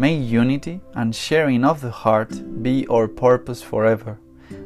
[0.00, 4.16] May unity and sharing of the heart be our purpose forever,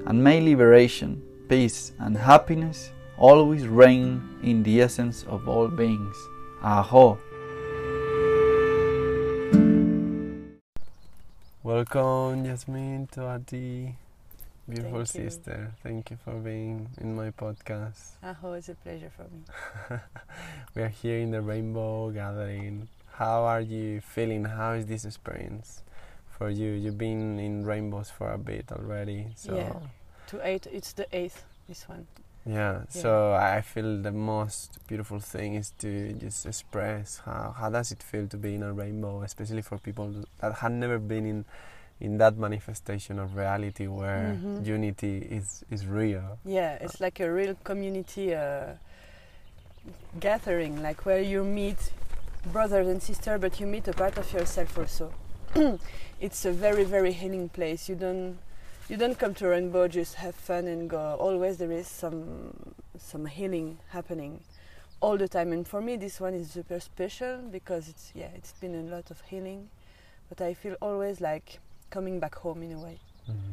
[0.05, 6.15] and may liberation, peace, and happiness always reign in the essence of all beings.
[6.63, 7.19] Aho!
[11.63, 13.97] Welcome, Yasmine, to Ati,
[14.69, 15.73] beautiful Thank sister.
[15.83, 18.21] Thank you for being in my podcast.
[18.23, 19.99] Aho, it's a pleasure for me.
[20.75, 22.87] we are here in the Rainbow Gathering.
[23.15, 24.45] How are you feeling?
[24.45, 25.83] How is this experience
[26.39, 26.71] for you?
[26.73, 29.73] You've been in rainbows for a bit already, so Yeah.
[30.29, 31.45] To eight, it's the eighth.
[31.69, 32.07] This one.
[32.45, 37.93] Yeah, so I feel the most beautiful thing is to just express how, how does
[37.93, 41.45] it feel to be in a rainbow, especially for people that had never been in
[42.01, 44.67] in that manifestation of reality where Mhm.
[44.67, 46.39] unity is is real.
[46.45, 48.75] Yeah, it's like a real community uh,
[50.19, 51.93] gathering, like where you meet
[52.47, 55.13] brothers and sisters, but you meet a part of yourself also.
[56.21, 57.89] it's a very, very healing place.
[57.89, 58.39] You don't
[58.89, 61.17] you don't come to rainbow just have fun and go.
[61.19, 64.41] Always there is some some healing happening
[65.01, 65.53] all the time.
[65.53, 69.11] And for me, this one is super special because it's yeah, it's been a lot
[69.11, 69.69] of healing,
[70.29, 71.61] but I feel always like
[71.91, 72.99] coming back home in a way
[73.29, 73.53] mm-hmm.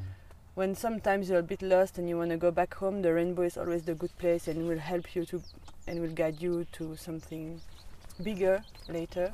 [0.55, 3.43] when sometimes you're a bit lost and you want to go back home, the rainbow
[3.43, 5.41] is always the good place and will help you to
[5.87, 7.61] and will guide you to something
[8.23, 9.31] bigger later.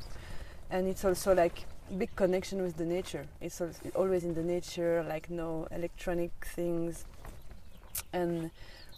[0.69, 1.65] And it's also like
[1.97, 3.25] big connection with the nature.
[3.41, 3.61] It's
[3.93, 7.05] always in the nature, like no electronic things,
[8.11, 8.51] and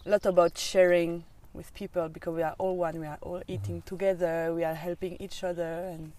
[0.06, 2.98] a lot about sharing with people because we are all one.
[3.00, 3.88] We are all eating mm-hmm.
[3.88, 4.52] together.
[4.54, 6.12] We are helping each other, and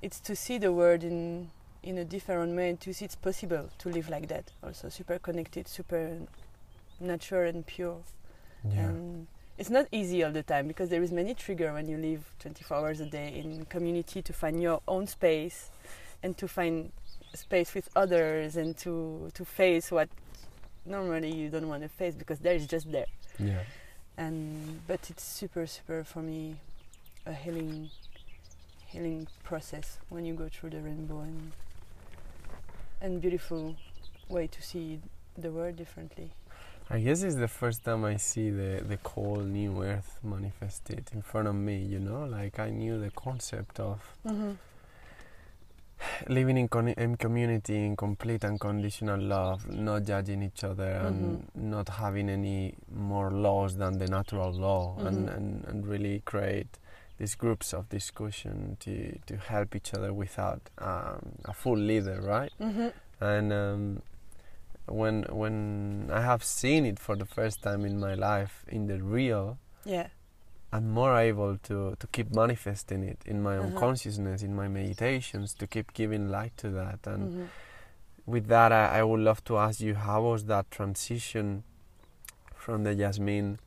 [0.00, 1.50] it's to see the world in
[1.82, 5.18] in a different way and to see it's possible to live like that also super
[5.18, 6.18] connected super
[7.00, 7.98] natural and pure
[8.64, 8.88] Yeah.
[8.88, 9.26] and
[9.62, 12.78] it's not easy all the time because there is many trigger when you live 24
[12.78, 15.70] hours a day in community to find your own space
[16.20, 16.90] and to find
[17.32, 20.08] space with others and to to face what
[20.84, 23.06] normally you don't want to face because there is just there
[23.38, 23.60] yeah.
[24.18, 26.56] and but it's super super for me
[27.24, 27.88] a healing
[28.88, 31.52] healing process when you go through the rainbow and
[33.00, 33.76] and beautiful
[34.28, 34.98] way to see
[35.38, 36.32] the world differently
[36.94, 41.22] I guess it's the first time I see the the cold new earth manifested in
[41.22, 41.76] front of me.
[41.78, 44.52] You know, like I knew the concept of mm-hmm.
[46.28, 51.88] living in, con- in community in complete unconditional love, not judging each other and not
[51.88, 55.36] having any more laws than the natural law, and, Mhm.
[55.36, 56.78] and, and really create
[57.18, 62.52] these groups of discussion to, to help each other without um, a full leader, right?
[62.60, 62.88] Mm-hmm.
[63.20, 64.02] And um,
[64.92, 69.02] when when I have seen it for the first time in my life in the
[69.02, 70.08] real, yeah
[70.74, 73.80] I'm more able to to keep manifesting it in my own Uh-huh.
[73.86, 77.00] consciousness, in my meditations, to keep giving light to that.
[77.06, 77.46] And Mhm.
[78.26, 81.62] with that, I, I would love to ask you, how was that transition
[82.54, 83.58] from the Jasmine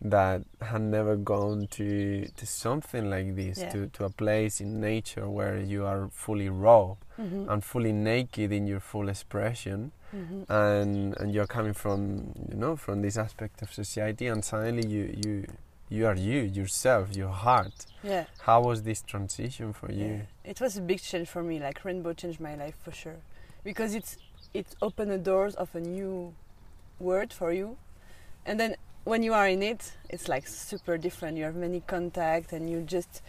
[0.00, 3.72] that had never gone to to something like this, Yeah.
[3.72, 7.48] to to a place in nature where you are fully raw Mhm.
[7.50, 9.90] and fully naked in your full expression?
[10.14, 10.44] Mhm.
[10.48, 15.04] and and you're coming from you know from this aspect of society and suddenly you
[15.24, 15.46] you
[15.90, 20.22] you are you yourself your heart yeah how was this transition for you Yeah.
[20.52, 21.58] It was a big change for me.
[21.60, 23.16] Like Rainbow changed my life for sure,
[23.64, 24.16] because it's
[24.54, 26.32] it opened the doors of a new
[26.98, 27.76] world for you,
[28.46, 31.36] and then when you are in it, it's like super different.
[31.36, 33.22] You have many contact, and you just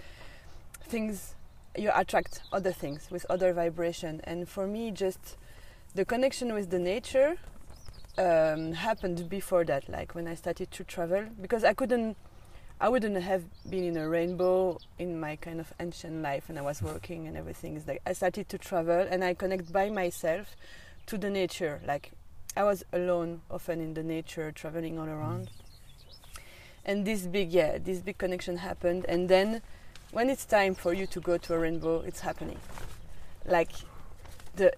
[0.91, 1.35] things
[1.77, 4.21] you attract other things with other vibration.
[4.23, 5.37] And for me, just
[5.95, 7.37] the connection with the nature
[8.17, 9.89] um, happened before that.
[9.89, 12.17] Like when I started to travel, because I couldn't
[12.81, 16.61] I wouldn't have been in a rainbow in my kind of ancient life when I
[16.61, 17.75] was working and everything.
[17.75, 20.55] It's like I started to travel and I connect by myself
[21.07, 21.81] to the nature.
[21.85, 22.11] Like
[22.55, 25.49] I was alone often in the nature, traveling all around.
[26.85, 29.05] And this big, yeah, this big connection happened.
[29.09, 29.61] And then
[30.11, 32.59] when it's time for you to go to a rainbow, it's happening.
[33.45, 33.71] Like
[34.55, 34.71] the,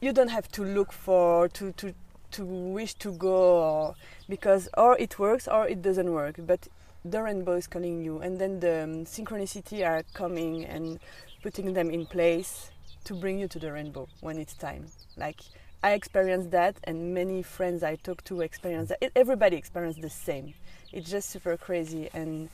[0.00, 1.94] you don't have to look for to to
[2.32, 3.94] to wish to go or
[4.28, 6.36] because or it works or it doesn't work.
[6.38, 6.68] But
[7.04, 11.00] the rainbow is calling you and then the um, synchronicity are coming and
[11.42, 12.70] putting them in place
[13.04, 14.84] to bring you to the rainbow when it's time
[15.16, 15.40] like
[15.82, 20.52] i experienced that and many friends i talk to experience that everybody experienced the same
[20.92, 22.50] it's just super crazy and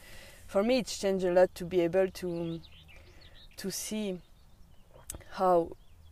[0.47, 2.61] for me it's changed a lot to be able to
[3.57, 4.21] to see
[5.33, 5.69] how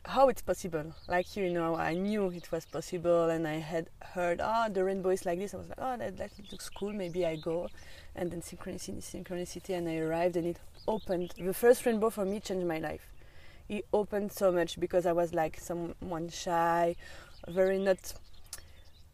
[0.06, 0.94] how it's possible.
[1.08, 5.10] Like you know i knew it was possible and i had heard oh the rainbow
[5.10, 5.54] is like this.
[5.54, 6.92] I was like oh that, that looks cool.
[6.92, 7.68] Maybe i go.
[8.14, 11.34] And then synchronicity synchronicity and i arrived and it opened.
[11.38, 13.12] The first rainbow for me changed my life.
[13.68, 16.96] It opened so much because i was like someone shy
[17.48, 18.14] very not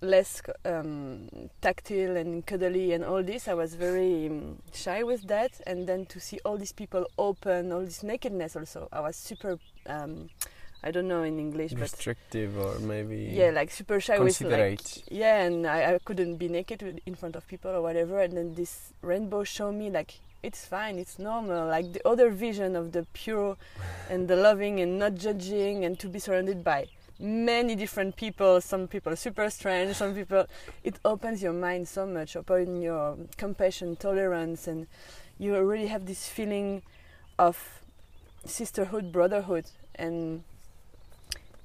[0.02, 1.28] less um,
[1.60, 3.46] tactile and cuddly and all this.
[3.48, 5.60] I was very um, shy with that.
[5.66, 9.58] And then to see all these people open all this nakedness also i was super
[9.86, 10.30] um,
[10.82, 14.80] i don't know in english but restrictive or maybe yeah like super shy with like
[15.10, 18.54] yeah and I, I couldn't be naked in front of people or whatever and then
[18.54, 23.06] this rainbow showed me like it's fine it's normal like the other vision of the
[23.12, 23.56] pure
[24.10, 26.86] and the loving and not judging and to be surrounded by
[27.18, 30.46] many different people some people super strange some people
[30.82, 34.86] it opens your mind so much open your compassion tolerance and
[35.38, 36.82] you really have this feeling
[37.38, 37.82] of
[38.46, 39.66] sisterhood brotherhood
[39.96, 40.42] and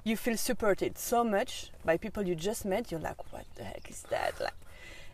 [0.05, 3.89] you feel supported so much by people you just met you're like what the heck
[3.89, 4.39] is that?
[4.39, 4.53] Like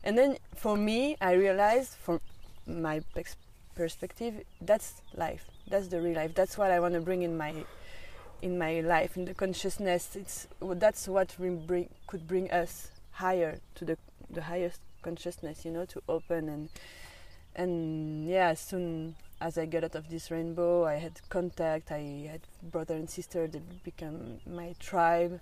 [0.04, 2.20] and then for me i realized from
[2.68, 3.02] my
[3.76, 5.46] perspective that's life.
[5.68, 6.36] That's the real life.
[6.36, 7.54] That's what i want to bring in my
[8.42, 10.16] in my life in the consciousness.
[10.16, 13.98] It's that's what bring, could bring us higher to the
[14.30, 16.70] the highest consciousness you know to open and
[17.56, 22.42] and yeah soon as i got out of this rainbow i had contact i had
[22.72, 25.40] brother and sister that became my tribe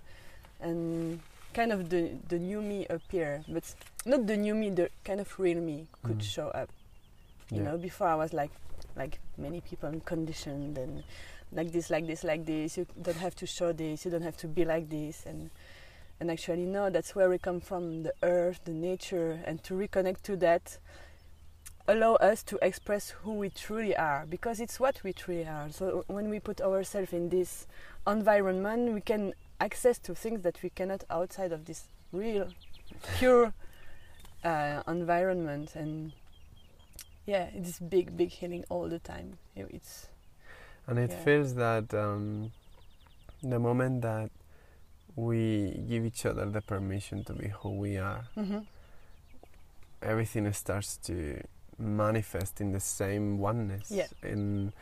[0.62, 1.20] and
[1.54, 3.64] kind of the the new me appear but
[4.06, 6.24] not the new me the kind of real me could Mhm.
[6.36, 6.70] show up
[7.52, 7.64] you Yeah.
[7.72, 8.52] know before i was like
[8.96, 11.04] like many people conditioned and
[11.52, 14.38] like this like this like this you don't have to show this you don't have
[14.38, 15.50] to be like this and
[16.20, 20.22] and actually no that's where we come from the earth the nature and to reconnect
[20.22, 20.78] to that
[21.90, 26.04] allow us to express who we truly are because it's what we truly are so
[26.08, 27.66] when we put ourselves in this
[28.08, 31.80] environment we can access to things that we cannot outside of this
[32.12, 32.48] real
[33.18, 33.54] pure
[34.44, 36.12] uh, environment and
[37.26, 40.08] yeah it's big big healing all the time It- it's
[40.88, 41.24] and it Yeah.
[41.26, 42.52] feels that um,
[43.44, 44.30] the moment that
[45.16, 48.66] we give each other the permission to be who we are Mhm.
[50.02, 51.42] everything starts to
[51.80, 54.08] manifest in the same oneness Yeah.
[54.24, 54.74] in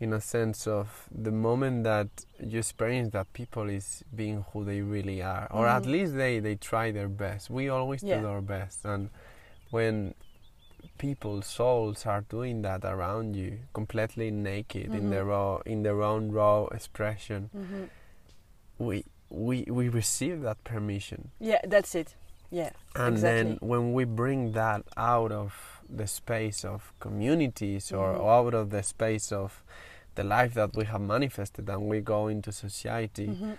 [0.00, 2.08] in a sense of the moment that
[2.40, 5.90] you experience that people is being who they really are or at Mhm.
[5.92, 8.20] least they they try their best we always Yeah.
[8.20, 9.10] do our best and
[9.70, 10.14] when
[10.98, 15.10] people's souls are doing that around you completely naked in Mhm.
[15.10, 17.88] their raw in their own raw expression Mhm.
[18.78, 22.16] we we we receive that permission yeah that's it
[22.50, 23.42] yeah and Exactly.
[23.50, 28.26] then when we bring that out of the space of communities or Mhm.
[28.46, 29.62] out of the space of
[30.14, 33.56] the life that we have manifested and we go into society Mhm.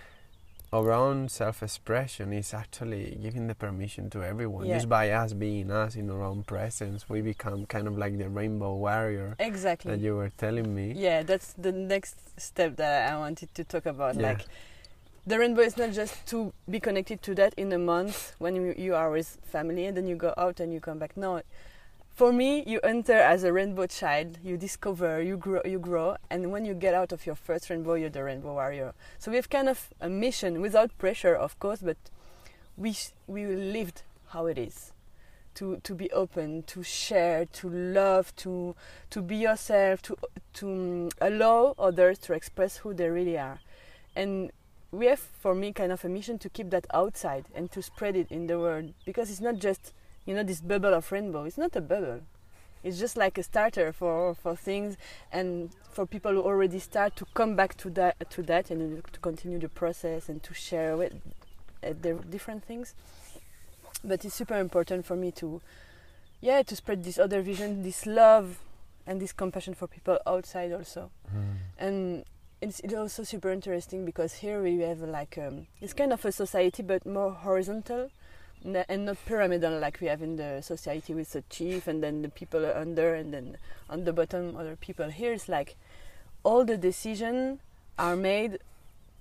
[0.71, 4.65] our own self-expression is actually giving the permission to everyone.
[4.65, 4.75] Yeah.
[4.77, 8.27] Just by us being us in our own presence, we become kind of like the
[8.27, 9.91] rainbow warrior exactly.
[9.91, 10.93] that you were telling me.
[10.93, 14.15] Yeah, that's the next step that I wanted to talk about.
[14.15, 14.29] Yeah.
[14.29, 14.45] Like,
[15.27, 18.73] the rainbow is not just to be connected to that in a month when you,
[18.75, 21.15] you are with family and then you go out and you come back.
[21.15, 21.41] No,
[22.13, 24.37] for me, you enter as a rainbow child.
[24.43, 27.95] You discover, you grow, you grow, and when you get out of your first rainbow,
[27.95, 28.93] you're the rainbow warrior.
[29.17, 31.97] So we have kind of a mission without pressure, of course, but
[32.77, 32.95] we
[33.27, 34.91] we lived how it is.
[35.57, 38.75] To, to be open, to share, to love, to
[39.11, 40.17] to be yourself, to
[40.53, 43.59] to um, allow others to express who they really are,
[44.15, 44.51] and
[44.91, 48.15] we have for me kind of a mission to keep that outside and to spread
[48.15, 49.93] it in the world because it's not just
[50.25, 51.43] you know this bubble of rainbow.
[51.43, 52.21] It's not a bubble.
[52.83, 54.97] It's just like a starter for for things
[55.31, 59.19] and for people who already start to come back to that to that and to
[59.19, 61.13] continue the process and to share with
[61.83, 62.93] uh, the different things.
[64.03, 65.61] But it's super important for me to
[66.41, 68.59] yeah to spread this other vision, this love
[69.07, 71.55] and this compassion for people outside also Mm.
[71.79, 72.25] and
[72.61, 76.31] it's, it's also super interesting because here we have like um, it's kind of a
[76.31, 78.09] society but more horizontal
[78.63, 82.29] and not pyramidal like we have in the society with the chief and then the
[82.29, 83.57] people under and then
[83.89, 85.09] on the bottom other people.
[85.09, 85.75] Here it's like
[86.43, 87.59] all the decisions
[87.99, 88.59] are made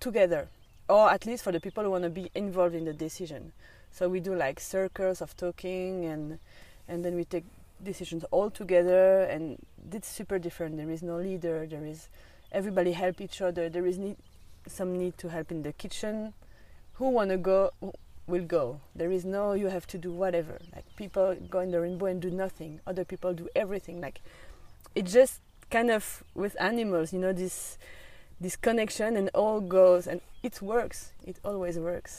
[0.01, 0.49] together
[0.89, 3.53] or at least for the people who want to be involved in the decision.
[3.91, 6.39] So we do like circles of talking and
[6.89, 7.45] and then we take
[7.83, 9.59] decisions all together and
[9.91, 10.77] it's super different.
[10.77, 12.09] There is no leader there is
[12.53, 14.17] everybody help each other there is need,
[14.67, 16.35] some need to help in the kitchen.
[16.95, 17.73] Who want to go
[18.33, 21.81] will go there is no you have to do whatever like people go in the
[21.85, 24.19] rainbow and do nothing other people do everything like
[24.95, 25.35] it just
[25.71, 26.03] kind of
[26.35, 27.77] with animals you know this
[28.41, 32.13] this connection and all goes and it works it always works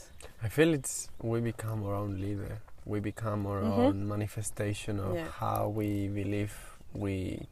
[0.46, 2.54] I feel it's we become our own leader.
[2.86, 3.78] We become our Mhm.
[3.78, 5.28] own manifestation of Yeah.
[5.44, 6.54] how we believe
[6.94, 7.48] we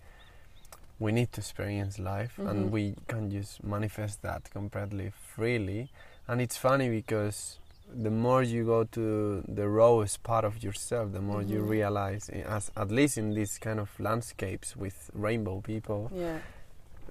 [1.00, 2.50] we need to experience life, Mhm.
[2.50, 5.90] and we can just manifest that completely freely.
[6.28, 7.58] And it's funny because
[7.96, 11.70] the more you go to the rawest part of yourself, the more you Mhm.
[11.70, 16.40] realize, eh, as at least in these kind of landscapes with rainbow people, yeah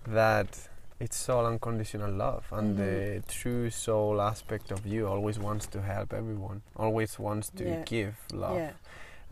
[0.06, 0.68] that
[0.98, 2.76] it's all unconditional love and Mhm.
[2.76, 7.82] the true soul aspect of you always wants to help everyone always wants to Yeah.
[7.84, 8.72] give love yeah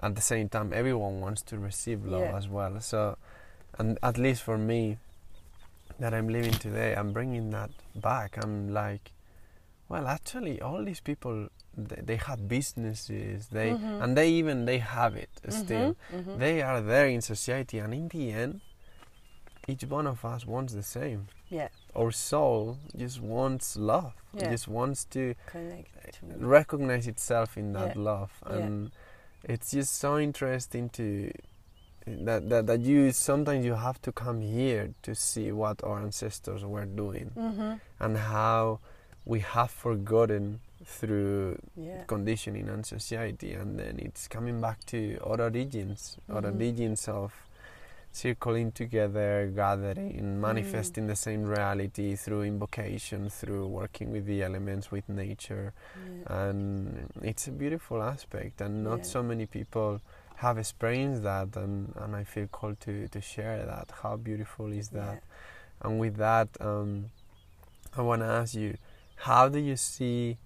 [0.00, 3.17] at the same time everyone wants to receive love as well so
[3.78, 4.99] and at least for me
[5.99, 9.11] that i'm living today i'm bringing that back i'm like
[9.88, 14.02] well actually all these people they, they have businesses they Mhm.
[14.02, 16.38] and they even they have it still Mhm, mhm.
[16.38, 18.61] they are there in society and in the end
[19.66, 24.50] each one of us wants the same yeah our soul just wants love It Yeah.
[24.50, 25.90] just wants to connect
[26.21, 28.02] to recognize itself in that Yeah.
[28.02, 28.57] love Yeah.
[28.59, 28.90] and
[29.45, 31.30] it's just so interesting to
[32.07, 36.64] that, that that you sometimes you have to come here to see what our ancestors
[36.64, 38.80] were doing hmm and how
[39.28, 40.44] we have forgotten
[40.99, 46.00] through yeah conditioning and society and then it's coming back to our origins
[46.35, 46.54] our Mhm.
[46.54, 47.30] origins of
[48.23, 55.06] circling together gathering manifesting the same reality through invocation through working with the elements with
[55.08, 56.40] nature yeah.
[56.49, 59.12] and it's a beautiful aspect and not Yeah.
[59.14, 60.00] so many people
[60.37, 64.88] have experienced that and, and I feel called to, to share that how beautiful is
[65.00, 65.23] that
[65.82, 67.11] and with that, um,
[67.97, 68.76] I want to ask you,
[69.18, 70.38] how do you see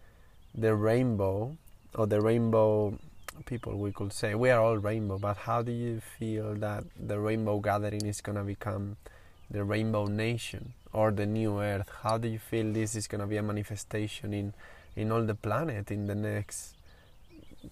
[0.54, 1.56] the rainbow,
[1.94, 2.98] or the rainbow
[3.46, 4.34] people, we could say?
[4.34, 8.36] We are all rainbow, but how do you feel that the rainbow gathering is going
[8.38, 8.96] to become
[9.50, 11.90] the rainbow nation or the new earth?
[12.02, 14.54] How do you feel this is going to be a manifestation in,
[14.96, 16.74] in all the planet in the next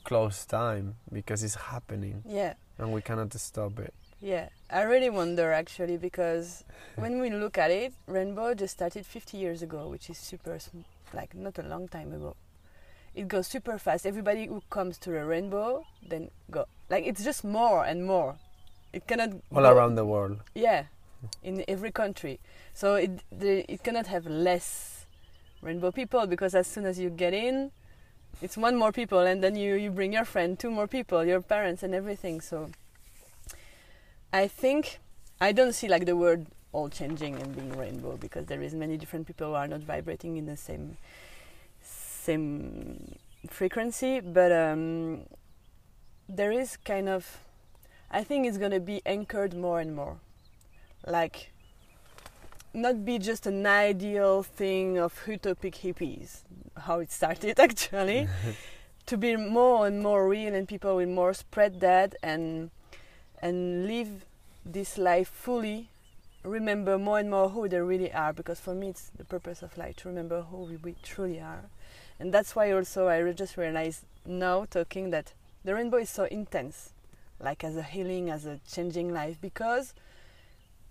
[0.04, 0.96] close time?
[1.12, 3.92] Because it's happening yeah and we cannot stop it.
[4.20, 6.64] Yeah, I really wonder actually because
[6.96, 10.58] when we look at it, Rainbow just started 50 years ago, which is super,
[11.14, 12.36] like not a long time ago.
[13.14, 14.06] It goes super fast.
[14.06, 18.36] Everybody who comes to the rainbow then go like it's just more and more.
[18.92, 20.40] It cannot All go- around the world.
[20.54, 20.84] Yeah,
[21.42, 22.38] in every country.
[22.74, 25.06] So it the, it cannot have less
[25.62, 27.72] rainbow people because as soon as you get in,
[28.42, 31.40] it's one more people, and then you you bring your friend, two more people, your
[31.40, 32.40] parents, and everything.
[32.40, 32.70] So
[34.32, 35.00] I think
[35.40, 38.96] I don't see like the word all changing and being rainbow because there is many
[38.96, 40.96] different people who are not vibrating in the same
[41.82, 43.16] same
[43.48, 45.22] frequency, but um,
[46.28, 47.38] there is kind of
[48.10, 50.18] I think it's gonna be anchored more and more.
[51.06, 51.50] Like
[52.72, 56.42] not be just an ideal thing of utopic hippies,
[56.76, 58.28] how it started actually,
[59.06, 62.70] to be more and more real, and people will more spread that and
[63.40, 64.24] and live
[64.64, 65.88] this life fully.
[66.42, 69.76] Remember more and more who they really are, because for me it's the purpose of
[69.76, 71.64] life to remember who we, we truly are,
[72.18, 76.90] and that's why also I just realized now talking that the rainbow is so intense,
[77.38, 79.92] like as a healing, as a changing life, because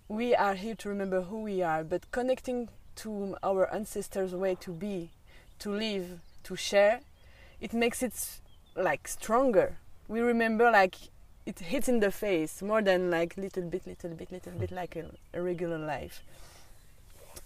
[0.08, 4.70] we are here to remember who we are, but connecting to our ancestors' way to
[4.72, 5.10] be,
[5.58, 7.00] to live, to share,
[7.60, 8.12] it makes it
[8.76, 9.78] like stronger.
[10.06, 10.96] We remember like
[11.46, 14.96] it hits in the face more than like little bit, little bit, little bit like
[14.96, 16.22] a, a regular life.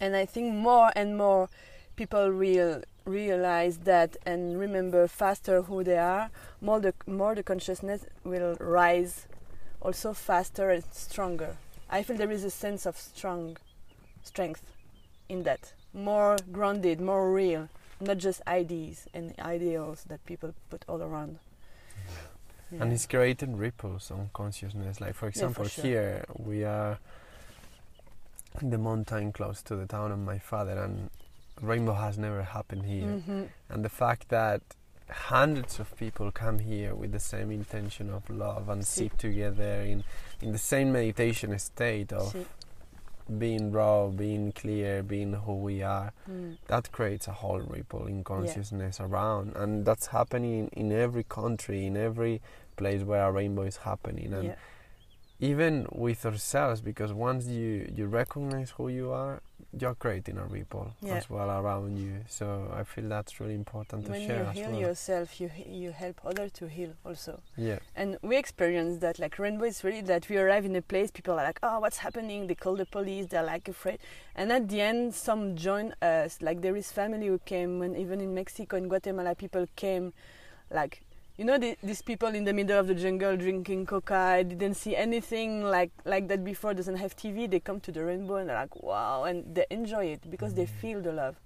[0.01, 1.49] And I think more and more
[1.97, 8.07] people will realize that and remember faster who they are, more the more the consciousness
[8.25, 9.27] will rise
[9.81, 11.57] also faster and stronger.
[11.91, 13.57] I feel there is a sense of strong
[14.23, 14.63] strength
[15.29, 15.73] in that.
[15.93, 17.69] More grounded, more real,
[18.01, 21.39] not just ideas and ideals that people put all around.
[22.71, 22.83] Yeah.
[22.83, 25.01] And it's creating ripples on consciousness.
[25.01, 25.85] Like for example, yeah, for sure.
[25.85, 26.99] here we are
[28.61, 31.11] in the mountain close to the town of my father, and
[31.61, 33.07] rainbow has never happened here.
[33.07, 33.43] Mm-hmm.
[33.69, 34.63] And the fact that
[35.11, 38.87] hundreds of people come here with the same intention of love and Sí.
[38.87, 40.05] sit together in
[40.41, 42.45] in the same meditation state of Sí.
[43.39, 46.59] Being raw, being clear, being who we are, Mm.
[46.69, 51.97] that creates a whole ripple in consciousness around, and that's happening in every country, in
[51.97, 52.41] every
[52.77, 54.55] place where a rainbow is happening, and Yeah.
[55.41, 59.43] Even with ourselves, because once you you recognize who you are,
[59.79, 61.15] you're creating a ripple Yeah.
[61.17, 62.21] as well around you.
[62.29, 64.81] So I feel that's really important to When share you as heal well.
[64.81, 67.41] yourself, you you help others to heal also.
[67.57, 69.19] Yeah, And we experience that.
[69.19, 71.99] Like rainbow is really that we arrive in a place, people are like, "Oh, what's
[71.99, 73.27] happening?" They call the police.
[73.27, 73.99] They're like afraid.
[74.37, 76.41] And at the end, some join us.
[76.41, 80.13] Like there is family who came, and even in Mexico and Guatemala, people came.
[80.71, 81.03] Like
[81.37, 84.75] you know, the, these people in the middle of the jungle drinking coca, i didn't
[84.75, 86.75] see anything like like that before.
[86.75, 87.51] Doesn't have TV.
[87.51, 90.67] They come to the rainbow and they're like, "Wow!" And they enjoy it because they
[90.67, 90.81] mm.
[90.81, 91.37] feel the love.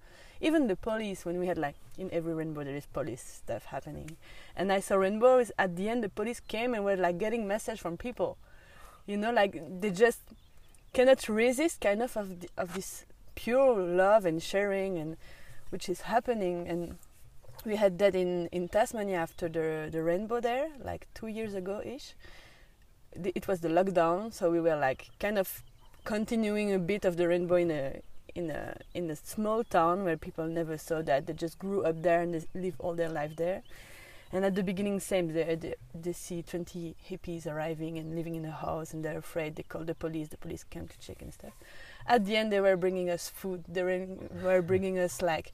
[0.40, 4.16] Even the police, when we had like in every rainbow there is police stuff happening,
[4.54, 6.04] and I saw rainbows at the end.
[6.04, 8.36] The police came and were like getting message from people,
[9.06, 10.20] you know, like they just
[10.92, 15.16] cannot resist kind of of, the, of this pure love and sharing and
[15.70, 16.98] which is happening and
[17.64, 21.80] we had that in, in Tasmania after the the rainbow there like two years ago
[21.84, 22.14] ish
[23.12, 25.62] it was the lockdown so we were like kind of
[26.04, 28.00] continuing a bit of the rainbow in a
[28.34, 31.26] in a in a small town where people never saw that.
[31.26, 33.62] They just grew up there and they live all their life there.
[34.32, 35.32] And at the beginning same.
[35.32, 39.56] They, they, they see 20 hippies arriving and living in a house and they're afraid.
[39.56, 40.28] They call the police.
[40.28, 41.52] The police came to check and stuff.
[42.06, 43.64] At the end they were bringing us food.
[43.66, 43.82] They
[44.42, 45.52] were bringing us like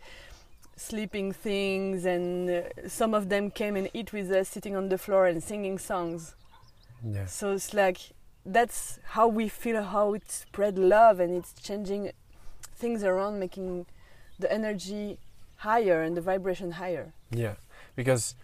[0.77, 4.99] sleeping things and uh, some of them came and eat with us sitting on the
[4.99, 6.35] floor and singing songs
[7.07, 7.99] yeah, so it's like
[8.47, 12.11] that's how we feel how it spread love and it's changing
[12.77, 13.87] things around making
[14.39, 15.19] the energy
[15.57, 17.55] higher and the vibration higher yeah.
[17.97, 18.35] Because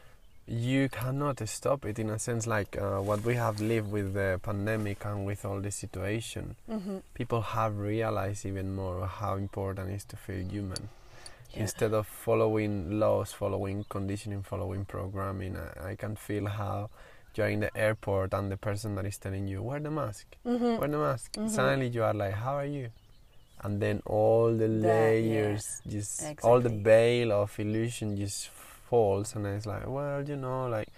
[0.46, 4.40] you cannot stop it in a sense like uh, what we have lived with the
[4.42, 6.56] pandemic and with all this situation.
[6.68, 6.98] mm-hmm.
[7.14, 10.88] People have realized even more how important it is to feel human.
[11.54, 11.62] Yeah.
[11.62, 16.90] instead of following laws, following conditioning, following programming, I, I can feel how
[17.34, 20.78] you're in the airport and the person that is telling you, wear the mask, mm-hmm.
[20.78, 21.32] wear the mask.
[21.34, 21.48] Mhm.
[21.50, 22.90] Suddenly you are like, how are you?
[23.62, 25.20] And then all the That, yeah.
[25.20, 26.82] layers, just all the Exactly.
[26.82, 30.88] veil of illusion just falls, and it's like, well, you know, like.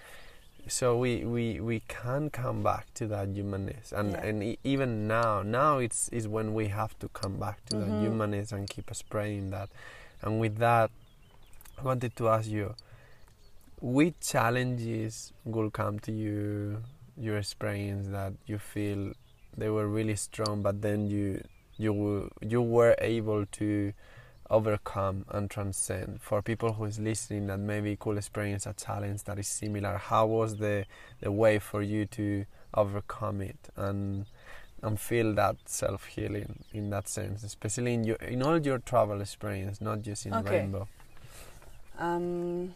[0.68, 4.24] So we, we, we can come back to that humanness, and Yeah.
[4.26, 8.00] and even now, now it's is when we have to come back to that Mhm.
[8.02, 9.70] humanness and keep spreading that.
[10.22, 10.90] And with that,
[11.78, 12.74] I wanted to ask you,
[13.80, 16.82] which challenges will come to you,
[17.16, 19.12] your experience that you feel
[19.56, 21.42] they were really strong, but then you
[21.76, 23.92] you you were able to
[24.48, 26.20] overcome and transcend.
[26.22, 30.26] For people who is listening that maybe could experience a challenge that is similar, how
[30.26, 30.84] was the
[31.20, 34.26] the way for you to overcome it and
[34.82, 39.20] and feel that self healing in that sense, especially in your in all your travel
[39.20, 40.60] experience, not just in Okay.
[40.60, 40.88] Rainbow.
[41.98, 42.74] Um,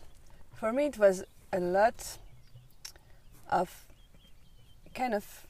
[0.55, 2.19] for me, it was a lot
[3.51, 3.85] of
[4.95, 5.47] kind of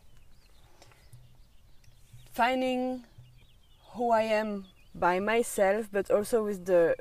[2.33, 3.05] finding
[3.93, 6.97] who I am by myself, but also with the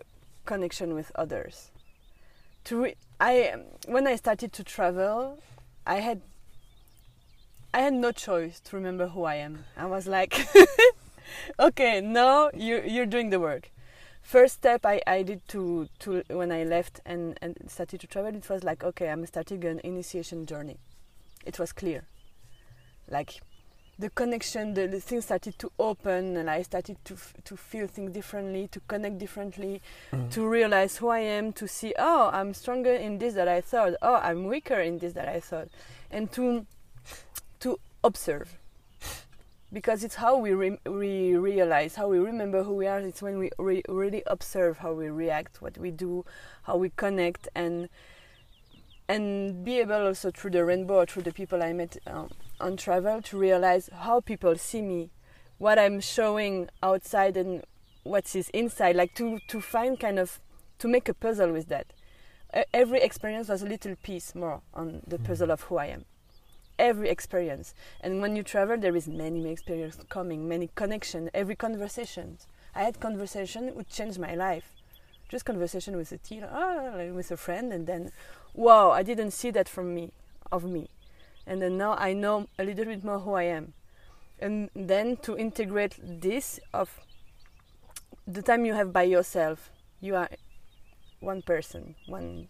[0.45, 1.71] connection with others.
[2.65, 3.55] To re- I
[3.87, 5.39] when I started to travel,
[5.85, 6.21] I had
[7.75, 9.65] I had no choice to remember who I am.
[9.75, 10.47] I was like,
[11.59, 13.69] okay, now you you're doing the work.
[14.21, 18.33] First step I, I did to to when I left and, and started to travel,
[18.33, 20.77] it was like okay, I'm starting an initiation journey.
[21.45, 22.05] It was clear.
[23.09, 23.41] Like
[23.99, 27.87] the connection, the, the things started to open, and I started to f- to feel
[27.87, 29.81] things differently, to connect differently,
[30.13, 30.31] Mm.
[30.31, 33.93] to realize who I am, to see oh I'm stronger in this that I thought,
[34.01, 35.67] oh I'm weaker in this that I thought,
[36.09, 36.65] and to
[37.65, 38.59] to observe.
[39.73, 42.99] Because it's how we re- we realize how we remember who we are.
[42.99, 46.23] It's when we re- really observe how we react what we do
[46.63, 47.89] how we connect and
[49.07, 52.75] and be able also through the rainbow or through the people i met um, on
[52.75, 55.11] travel to realize how people see me
[55.57, 57.63] what i'm showing outside and
[58.05, 58.95] what is inside.
[58.95, 60.39] Like to to find kind of
[60.79, 61.87] to make a puzzle with that.
[62.73, 66.05] Every experience was a little piece more on the puzzle of who i am
[66.77, 67.73] every experience.
[68.01, 72.37] And when you travel there is many many experience coming many connection every conversation.
[72.73, 74.73] I had conversation which changed my life.
[75.29, 78.11] Just conversation with a tea oh, with a friend and then
[78.53, 80.11] wow i didn't see that from me
[80.51, 80.89] of me.
[81.47, 83.73] And then now i know a little bit more who i am.
[84.39, 86.99] And then to integrate this of
[88.27, 89.69] the time you have by yourself
[90.01, 90.29] you are
[91.19, 92.47] one person one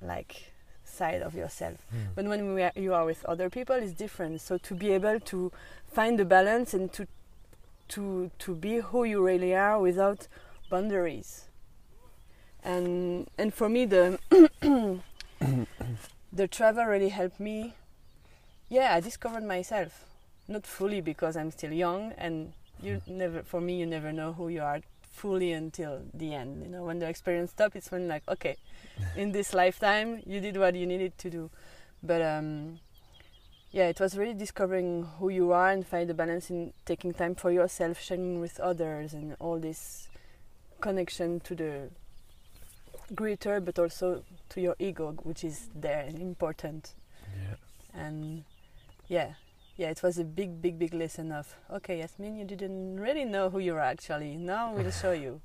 [0.00, 0.52] like
[0.96, 1.78] side of yourself.
[1.94, 2.14] Mm.
[2.14, 4.40] but when we are, you are with other people it's different.
[4.40, 5.52] So to be able to
[5.92, 7.06] find the balance and to
[7.88, 10.28] to to be who you really are without
[10.70, 11.48] boundaries.
[12.64, 14.18] And and for me the
[16.32, 17.74] the travel really helped me.
[18.68, 20.04] Yeah i discovered myself.
[20.48, 24.48] Not fully because i'm still young and you never for me you never know who
[24.48, 24.80] you are
[25.16, 26.62] fully until the end.
[26.62, 28.56] You know when the experience stops it's when like okay
[29.16, 31.50] in this lifetime you did what you needed to do.
[32.02, 32.78] But um
[33.72, 37.34] yeah it was really discovering who you are and find the balance in taking time
[37.34, 40.08] for yourself sharing with others and all this
[40.80, 41.90] connection to the
[43.14, 46.94] greater but also to your ego which is there and important.
[47.36, 48.04] Yeah.
[48.04, 48.44] and
[49.08, 49.32] yeah
[49.76, 53.50] yeah it was a big big big lesson of okay Yasmine you didn't really know
[53.50, 55.40] who you are actually now we'll show you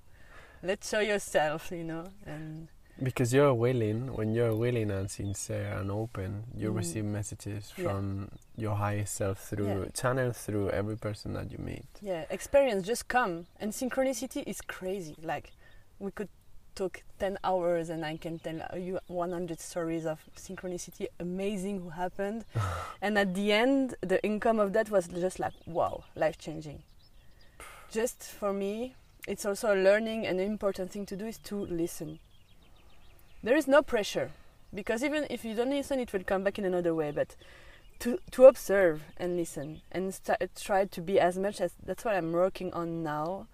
[0.64, 2.68] let's show yourself you know and
[3.04, 6.76] Because you're willing, when you're willing and sincere and open, you Mm.
[6.82, 7.84] receive messages Yeah.
[7.86, 8.30] from
[8.64, 9.92] your highest self through Yeah.
[10.02, 11.88] channel through every person that you meet.
[12.02, 15.52] yeah experience just come and synchronicity is crazy like
[16.00, 16.30] we could
[16.82, 22.46] talk 10 hours and i can tell you 100 stories of synchronicity amazing who happened.
[23.02, 26.80] And at the end the income of that was just like wow life changing
[27.98, 28.96] just for me
[29.28, 32.20] it's also a learning and an important thing to do is to listen.
[33.44, 34.32] There is no pressure
[34.74, 37.36] because even if you don't listen it will come back in another way but
[38.00, 42.16] to to observe and listen and st- try to be as much as that's what
[42.16, 43.48] I'm working on now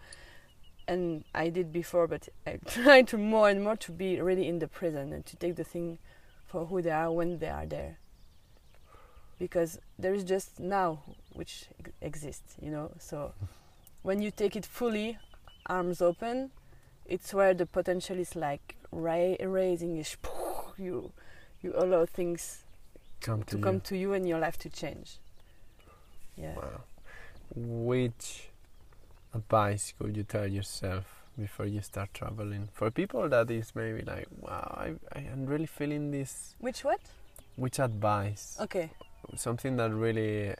[0.87, 4.59] and I did before but I try to more and more to be really in
[4.59, 5.97] the present and to take the thing
[6.45, 7.97] for who they are when they are there
[9.39, 10.99] because there is just now
[11.33, 11.65] which
[12.01, 13.33] exists you know so
[14.01, 15.17] when you take it fully
[15.67, 16.49] arms open
[17.05, 20.15] it's where the potential is like ra- raising is
[20.77, 21.11] you
[21.61, 22.63] you allow things
[23.19, 23.63] Come to, to you.
[23.63, 25.17] come to you and your life to change.
[26.35, 26.53] Yeah.
[26.55, 26.81] Wow.
[27.55, 28.46] Which
[29.37, 31.05] advice could you tell yourself
[31.39, 32.69] before you start traveling?
[32.73, 36.55] For people that is maybe like, wow, I, I am really feeling this.
[36.59, 36.99] Which what?
[37.55, 38.57] Which advice?
[38.59, 38.89] Okay.
[39.35, 40.53] Something that really.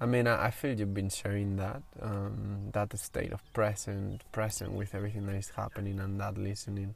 [0.00, 4.72] I mean, I, I feel you've been sharing that, um, that state of present, present
[4.72, 6.94] with everything that is happening, and that listening,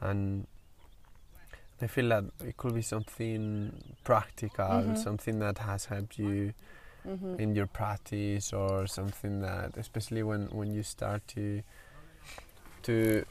[0.00, 0.46] and
[1.80, 3.72] I feel that it could be something
[4.04, 4.98] practical, Mhm.
[4.98, 6.52] something that has helped you
[7.04, 11.62] hmm in your practice or something that especially when when you start to
[12.82, 13.24] to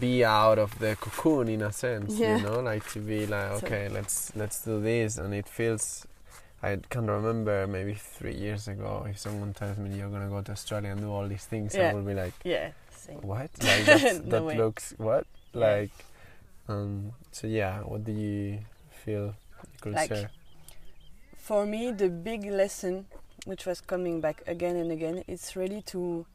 [0.00, 2.36] be out of the cocoon in a sense Yeah.
[2.36, 6.06] you know like to be like So- okay let's let's do this and it feels
[6.62, 10.52] I can't remember maybe three years ago if someone tells me you're gonna go to
[10.52, 11.92] Australia and do all these things I Yeah.
[11.94, 12.70] will be like Yeah.
[12.90, 13.20] Same.
[13.22, 13.86] what like
[14.24, 15.92] No that looks what like
[16.68, 18.58] um so yeah what do you
[19.04, 19.26] feel
[19.72, 20.30] you could Like- share
[21.46, 23.06] For me, the big lesson,
[23.44, 26.26] which was coming back again and again, it's really to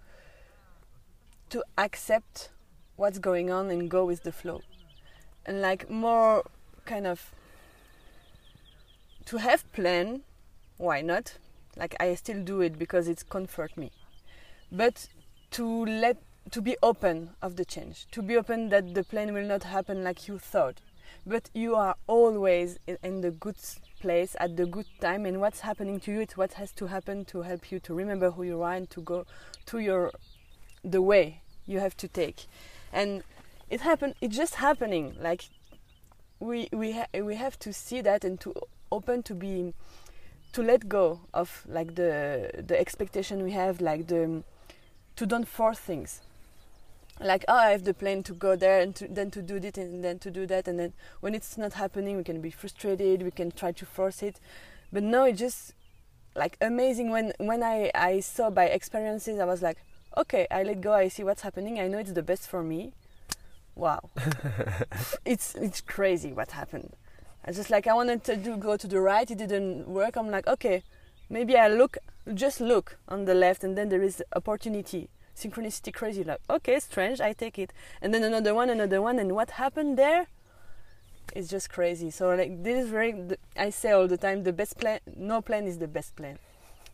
[1.49, 2.47] to accept
[2.95, 4.61] what's going on and go with the flow,
[5.45, 6.45] and like more
[6.85, 7.33] kind of
[9.25, 10.21] to have plan.
[10.77, 11.33] Why not?
[11.75, 13.91] Like I still do it because it's comfort me,
[14.71, 15.09] but
[15.57, 19.45] to let to be open of the change, to be open that the plan will
[19.45, 20.79] not happen like you thought,
[21.25, 23.57] but you are always in, in the good
[24.01, 27.23] place at the good time and what's happening to you it's what has to happen
[27.25, 29.25] to help you to remember who you are and to go
[29.65, 30.11] to your
[30.83, 32.45] the way you have to take.
[32.91, 33.23] And
[33.69, 35.45] it happened it's just happening like
[36.39, 38.53] we we ha- we have to see that and to
[38.91, 39.73] open to be
[40.53, 44.43] to let go of like the the expectation we have like the
[45.15, 46.21] to don't force things
[47.23, 49.77] like oh i have the plan to go there and to, then to do this
[49.77, 50.67] and then to do that.
[50.67, 54.23] And then when it's not happening we can be frustrated we can try to force
[54.23, 54.39] it.
[54.91, 55.73] But no it's just
[56.35, 57.11] like amazing.
[57.11, 59.77] When when i i saw by experiences i was like
[60.17, 62.93] okay i let go i see what's happening i know it's the best for me.
[63.75, 64.09] Wow.
[65.25, 66.93] It's it's crazy what happened.
[67.45, 70.15] I just like i wanted to do go to the right it didn't work.
[70.15, 70.83] I'm like okay
[71.29, 71.97] maybe i look
[72.33, 75.07] just look on the left and then there is opportunity
[75.41, 76.23] synchronicity crazy.
[76.23, 77.71] Like okay strange i take it.
[78.01, 80.27] And then another one another one and what happened there
[81.35, 82.09] is just crazy.
[82.11, 83.15] So like this is very
[83.57, 86.37] i say all the time the best plan no plan is the best plan.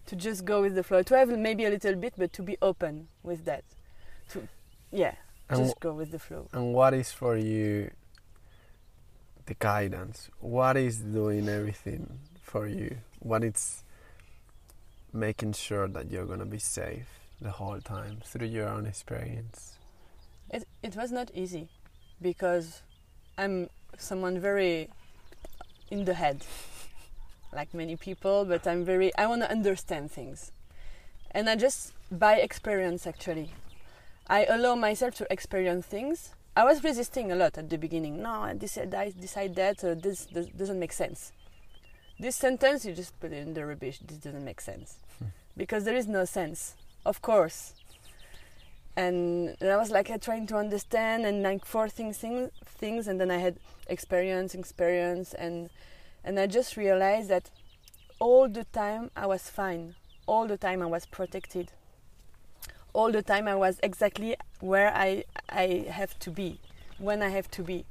[0.07, 2.57] To just go with the flow to have maybe a little bit but to be
[2.62, 3.63] open with that.
[4.29, 4.47] To
[4.91, 5.15] yeah
[5.49, 6.47] And just go with the flow.
[6.53, 7.91] And what is for you
[9.45, 10.29] the guidance?
[10.39, 12.97] What is doing everything for you?
[13.19, 13.83] What is
[15.13, 17.07] making sure that you're gonna be safe
[17.41, 19.78] the whole time through your own experience?
[20.50, 21.69] It it was not easy
[22.21, 22.82] because
[23.38, 24.89] I'm someone very
[25.89, 26.45] in the head,
[27.54, 30.52] like many people, but I'm very I want to understand things,
[31.32, 33.52] and I just by experience actually,
[34.28, 36.34] I allow myself to experience things.
[36.56, 38.23] I was resisting a lot at the beginning.
[38.23, 41.32] No, I decide, I decide that uh, this, this doesn't make sense.
[42.19, 44.00] This sentence you just put it in the rubbish.
[44.00, 44.97] This doesn't make sense
[45.56, 46.76] because there is no sense.
[47.05, 47.73] Of course,
[48.97, 53.29] and I was like uh, trying to understand and like forcing things, things, and then
[53.29, 53.57] I had
[53.88, 55.69] experience, experience, and
[56.23, 57.51] and I just realized that
[58.19, 59.95] all the time I was fine.
[60.25, 61.71] All the time I was protected.
[62.91, 66.60] All the time I was exactly where I I have to be,
[66.97, 67.86] when I have to be.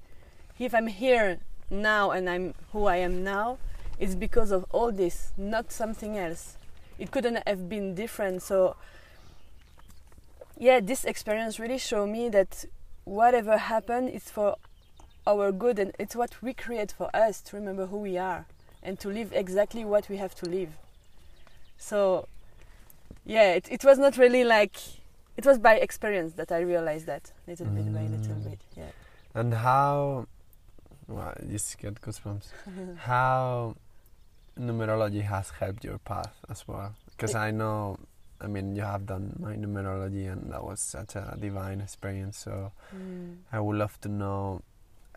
[0.59, 1.39] If I'm here
[1.71, 3.59] now and I'm who I am now,
[4.01, 6.57] it's because of all this, not something else.
[6.99, 8.43] It couldn't have been different.
[8.43, 8.75] So
[10.59, 12.65] yeah, this experience really showed me that
[13.05, 14.57] whatever happened is for
[15.27, 18.47] our good and it's what we create for us to remember who we are
[18.83, 20.71] and to live exactly what we have to live.
[21.79, 22.29] So,
[23.25, 24.77] yeah, it, it was not really like,
[25.37, 28.45] it was by experience that I realized that little bit by little Mm.
[28.51, 28.91] bit, yeah.
[29.35, 30.27] And how
[31.09, 32.47] well, just get goosebumps.
[32.99, 33.77] how
[34.59, 36.95] numerology has helped your path as well?
[37.11, 37.99] Because I know,
[38.41, 42.39] I mean, you have done my numerology, and that was such a divine experience.
[42.39, 43.37] So Mm.
[43.53, 44.63] I would love to know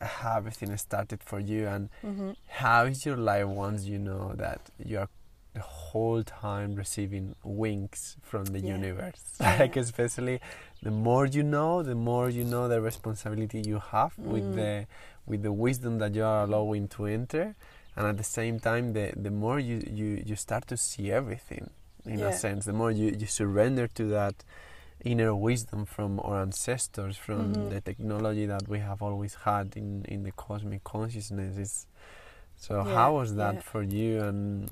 [0.02, 4.60] how everything started for you, and hmm how is your life once you know that
[4.84, 5.10] you are
[5.54, 8.76] the whole time receiving winks from the Yeah.
[8.78, 9.22] universe.
[9.40, 9.58] Yeah.
[9.60, 10.40] like especially
[10.84, 14.56] the more you know, the more you know the responsibility you have with Mm.
[14.56, 14.88] the
[15.26, 17.56] with the wisdom that you are allowing to enter,
[17.96, 21.70] and at the same time, the the more you you, you start to see everything
[22.06, 24.36] in a sense, the more you, you surrender to that
[25.04, 27.70] inner wisdom from our ancestors, from Mhm.
[27.70, 31.88] the technology that we have always had in, in the cosmic consciousness.
[32.58, 33.62] So Yeah, how was that yeah.
[33.62, 34.70] for you, and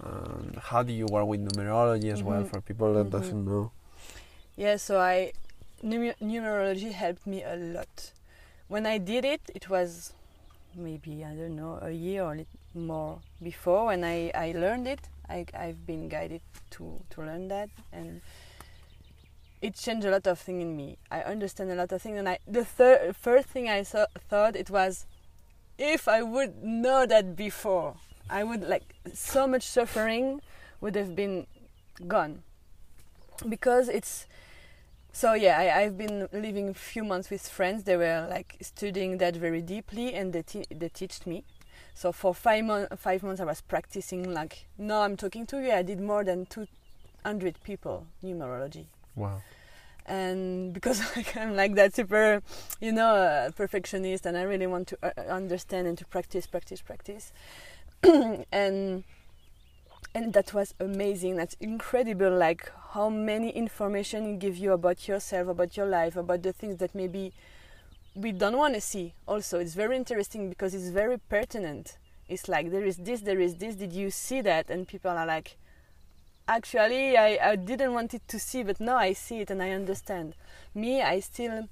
[0.00, 2.48] um, how do you work with numerology as well Mhm.
[2.50, 3.10] for people that Mhm.
[3.10, 3.72] doesn't know?
[4.56, 5.32] Yeah, so I
[5.82, 8.12] numer- numerology helped me a lot.
[8.68, 10.12] When I did it, it was
[10.74, 12.36] maybe I don't know a year or
[12.74, 13.86] more before.
[13.86, 18.20] When I, I learned it, I I've been guided to to learn that, and
[19.62, 20.98] it changed a lot of things in me.
[21.10, 24.56] I understand a lot of things, and I the thir- first thing I saw, thought
[24.56, 25.06] it was,
[25.78, 27.96] if I would know that before,
[28.28, 30.40] I would like so much suffering
[30.80, 31.46] would have been
[32.06, 32.42] gone.
[33.48, 34.26] Because it's
[35.12, 37.84] so yeah I, i've been living a few months with friends.
[37.84, 41.44] They were like studying that very deeply and they, te- they taught me
[41.96, 45.72] so for five, mon- five months i was practicing like now i'm talking to you
[45.72, 48.84] i did more than 200 people numerology.
[49.16, 49.40] Wow.
[50.04, 52.42] and because like, i'm like that super
[52.80, 56.80] you know uh, perfectionist and i really want to uh, understand and to practice practice
[56.80, 57.32] practice.
[58.52, 59.04] And
[60.14, 61.36] and that was amazing.
[61.36, 66.42] That's incredible like how many information it gives you about yourself about your life about
[66.42, 67.32] the things that maybe
[68.16, 69.14] we don't want to see.
[69.26, 71.98] Also it's very interesting because it's very pertinent.
[72.28, 73.76] It's like there is this there is this.
[73.76, 74.70] Did you see that?
[74.70, 75.56] And people are like
[76.48, 79.70] actually I, I didn't want it to see but now i see it and i
[79.70, 80.34] understand.
[80.74, 81.68] Me i still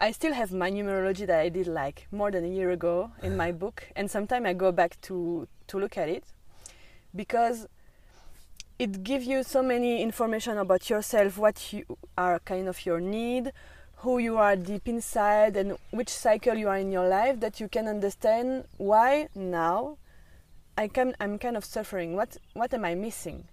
[0.00, 3.36] I still have my numerology that I did like more than a year ago in
[3.36, 6.24] my book, and sometimes I go back to to look at it
[7.14, 7.68] because
[8.80, 11.84] it gives you so many information about yourself, what you
[12.18, 13.52] are kind of your need,
[14.02, 17.68] who you are deep inside, and which cycle you are in your life, that you
[17.68, 19.96] can understand why now
[20.76, 22.16] I can I'm kind of suffering.
[22.16, 23.44] What what am I missing?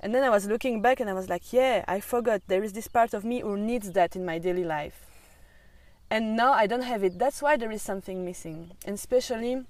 [0.00, 2.74] And then I was looking back and I was like, yeah, I forgot there is
[2.74, 5.06] this part of me who needs that in my daily life.
[6.10, 7.18] And now I don't have it.
[7.18, 8.72] That's why there is something missing.
[8.84, 9.62] And especially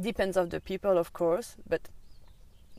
[0.00, 1.82] depends of the people of course, but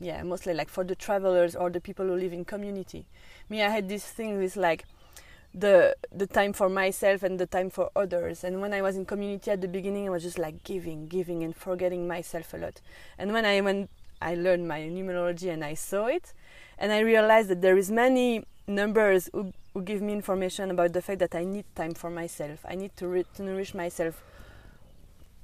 [0.00, 3.06] yeah, mostly like for the travelers or the people who live in community.
[3.48, 4.84] Me I had this thing with like
[5.54, 8.42] the the time for myself and the time for others.
[8.42, 11.42] And when I was in community at the beginning I was just like giving, giving
[11.44, 12.80] and forgetting myself a lot.
[13.18, 13.90] And when I went
[14.20, 16.32] I learned my numerology and I saw it
[16.78, 21.02] and I realized that there is many numbers who, who give me information about the
[21.02, 22.64] fact that I need time for myself.
[22.64, 24.22] I need to, re- to nourish myself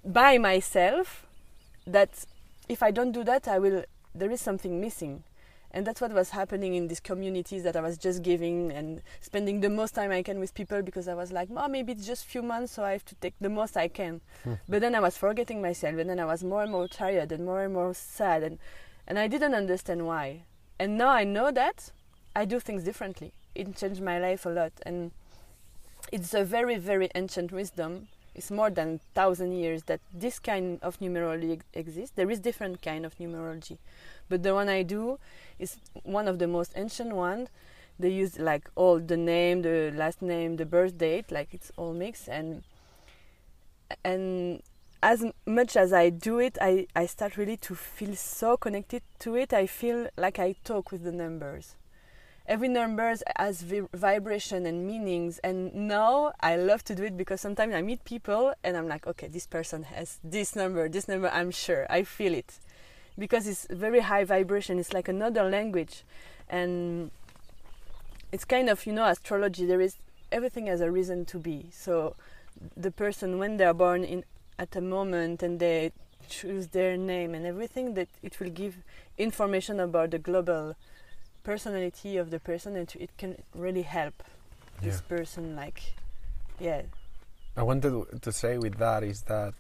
[0.05, 1.27] by myself.
[1.87, 2.25] That
[2.69, 3.85] if I don't do that, I will.
[4.15, 5.25] There is something missing,
[5.73, 9.61] and that's what was happening in these communities that I was just giving and spending
[9.61, 12.25] the most time I can with people because I was like, oh, maybe it's just
[12.25, 14.21] few months, so I have to take the most I can.
[14.69, 17.45] but then I was forgetting myself, and then I was more and more tired and
[17.45, 18.59] more and more sad, and
[19.07, 20.43] and I didn't understand why.
[20.79, 21.91] And now I know that
[22.35, 23.33] I do things differently.
[23.55, 25.11] It changed my life a lot, and
[26.13, 28.09] it's a very, very ancient wisdom.
[28.35, 32.13] It's more than thousand years that this kind of numerology exists.
[32.15, 33.79] There is different kind of numerology,
[34.31, 35.19] but the one I do
[35.59, 37.51] is one of the most ancient ones.
[37.99, 41.93] They use like all the name, the last name, the birth date, like it's all
[41.93, 42.63] mixed, and
[44.03, 44.63] and
[45.03, 49.35] as much as I do it, I, I start really to feel so connected to
[49.35, 49.53] it.
[49.53, 51.75] I feel like I talk with the numbers.
[52.47, 57.41] Every number has vi- vibration and meanings, and now I love to do it because
[57.41, 61.29] sometimes I meet people and I'm like, okay, this person has this number, this number,
[61.29, 62.59] I'm sure, I feel it.
[63.19, 66.05] Because it's very high vibration, it's like another language.
[66.49, 67.11] And
[68.33, 69.97] it's kind of, you know, astrology, there is
[70.33, 71.67] everything has a reason to be.
[71.73, 72.15] So
[72.77, 74.25] the person, when they are born in
[74.59, 75.93] at a moment and they
[76.29, 78.77] choose their name and everything that it will give
[79.19, 80.77] information about the global
[81.43, 84.23] personality of the person and it can really help
[84.83, 85.09] this Yeah.
[85.17, 85.95] person like
[86.61, 86.83] yeah
[87.57, 89.55] I wanted to say with that is that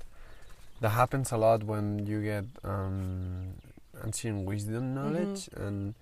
[0.80, 3.54] that happens a lot when you get um,
[4.04, 5.94] ancient wisdom knowledge, and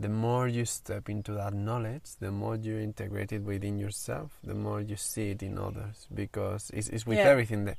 [0.00, 4.54] the more you step into that knowledge, the more you integrate it within yourself, the
[4.54, 6.06] more you see it in others.
[6.12, 7.28] Because it's, it's with Yeah.
[7.28, 7.78] everything that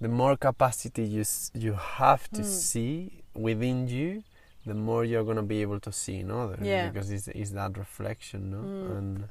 [0.00, 2.44] the more capacity you s- you have to Mm.
[2.44, 4.22] see within you,
[4.64, 6.58] the more you're gonna be able to see in others.
[6.62, 6.88] Yeah.
[6.88, 8.58] Because it's, it's that reflection, no?
[8.58, 8.98] Mm.
[8.98, 9.28] And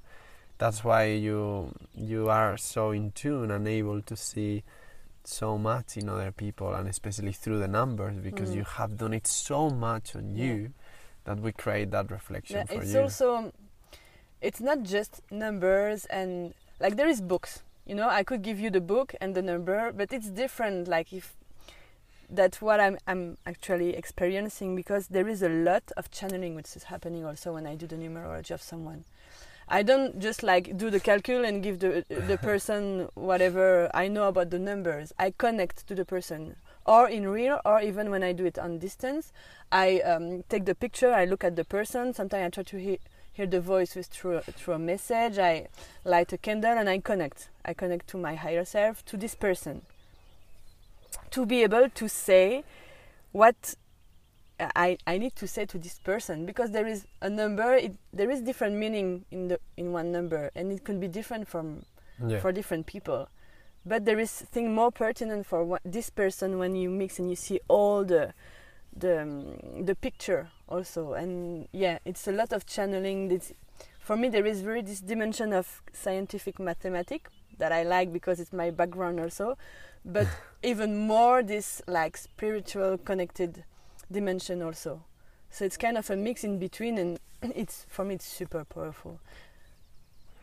[0.60, 4.64] that's why you you are so in tune and able to see
[5.28, 8.56] so much in other people and especially through the numbers because Mm.
[8.56, 10.46] you have done it so much on Yeah.
[10.46, 10.74] you
[11.26, 13.00] that we create that reflection Yeah, for it's you.
[13.02, 13.52] It's also
[14.42, 18.70] it's not just numbers and like there is books you know i could give you
[18.70, 21.36] the book and the number but it's different like if
[22.30, 26.84] that's what i'm i'm actually experiencing because there is a lot of channeling which is
[26.86, 29.04] happening also when i do the numerology of someone
[29.68, 34.28] i don't just like do the calcul and give the the person whatever i know
[34.28, 35.14] about the numbers.
[35.18, 38.80] I connect to the person or in real or even when i do it on
[38.80, 39.32] distance.
[39.72, 42.14] I um, take the picture i look at the person.
[42.14, 42.98] Sometimes i try to hear
[43.36, 45.38] hear the voice with through through a message.
[45.38, 45.68] I
[46.04, 47.50] light a candle and i connect.
[47.66, 49.82] I connect to my higher self to this person.
[51.32, 52.64] To be able to say
[53.32, 53.76] what
[54.60, 58.30] I, I need to say to this person because there is a number it, there
[58.30, 61.86] is different meaning in the in one number and it can be different from
[62.26, 62.40] yeah.
[62.40, 63.28] for different people.
[63.86, 67.36] But there is thing more pertinent for what, this person when you mix and you
[67.36, 68.34] see all the
[68.96, 71.14] the um, the picture also.
[71.14, 73.28] And yeah it's a lot of channeling.
[73.28, 73.54] This
[74.00, 78.54] for me there is very this dimension of scientific mathematics that I like because it's
[78.54, 79.58] my background also.
[80.06, 80.28] But
[80.64, 83.66] even more this like spiritual connected
[84.12, 85.04] dimension also.
[85.50, 87.20] So it's kind of a mix in between and
[87.56, 89.20] it's for me it's super powerful.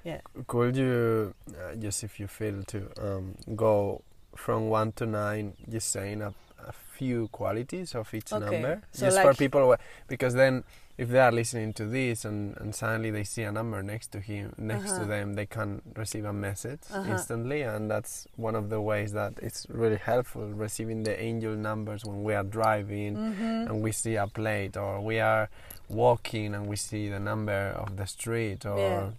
[0.04, 0.20] Yeah.
[0.46, 4.02] Could you, uh, just if you feel to, um, go
[4.34, 6.34] from one to nine, just saying a,
[6.66, 9.76] a few qualities of each Okay, number, so just for people,
[10.08, 10.64] because then
[10.99, 14.20] if they are listening to this and, and suddenly they see a number next to
[14.20, 15.05] him, next to Uh-huh.
[15.07, 17.12] them, they can receive a message Uh-huh.
[17.12, 22.05] instantly, and that's one of the ways that it's really helpful receiving the angel numbers
[22.05, 23.43] when we are driving mm-hmm.
[23.68, 25.49] and we see a plate or we are
[25.88, 29.11] walking and we see the number of the street or Yeah.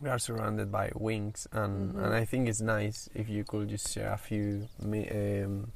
[0.00, 2.04] we are surrounded by wings, and Mhm.
[2.04, 4.68] and I think it's nice if you could just share a few.
[4.82, 5.72] Um,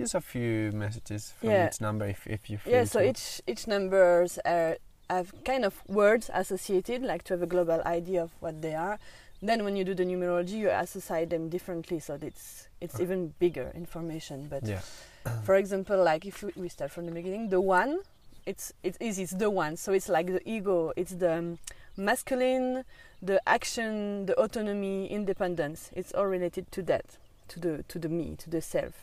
[0.00, 1.66] just a few messages from Yeah.
[1.68, 3.08] each number if, if you feel Yeah, so to.
[3.10, 4.76] each each numbers are
[5.08, 8.98] have kind of words associated, like to have a global idea of what they are.
[9.42, 13.04] Then when you do the numerology, you associate them differently, so it's it's Okay.
[13.04, 14.48] even bigger information.
[14.48, 14.82] But yeah
[15.46, 18.00] for example, like if we- we start from the beginning, the one,
[18.46, 19.22] it's it's easy.
[19.24, 20.92] It's the one, so it's like the ego.
[20.96, 21.58] It's the um,
[21.96, 22.84] masculine,
[23.22, 25.90] the action, the autonomy, independence.
[25.94, 27.04] It's all related to that,
[27.48, 28.94] to the to the me, to the self.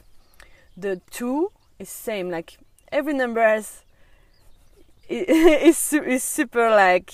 [0.78, 2.30] The two is same.
[2.30, 2.60] Like
[2.92, 3.84] every number has
[5.10, 7.12] is is super like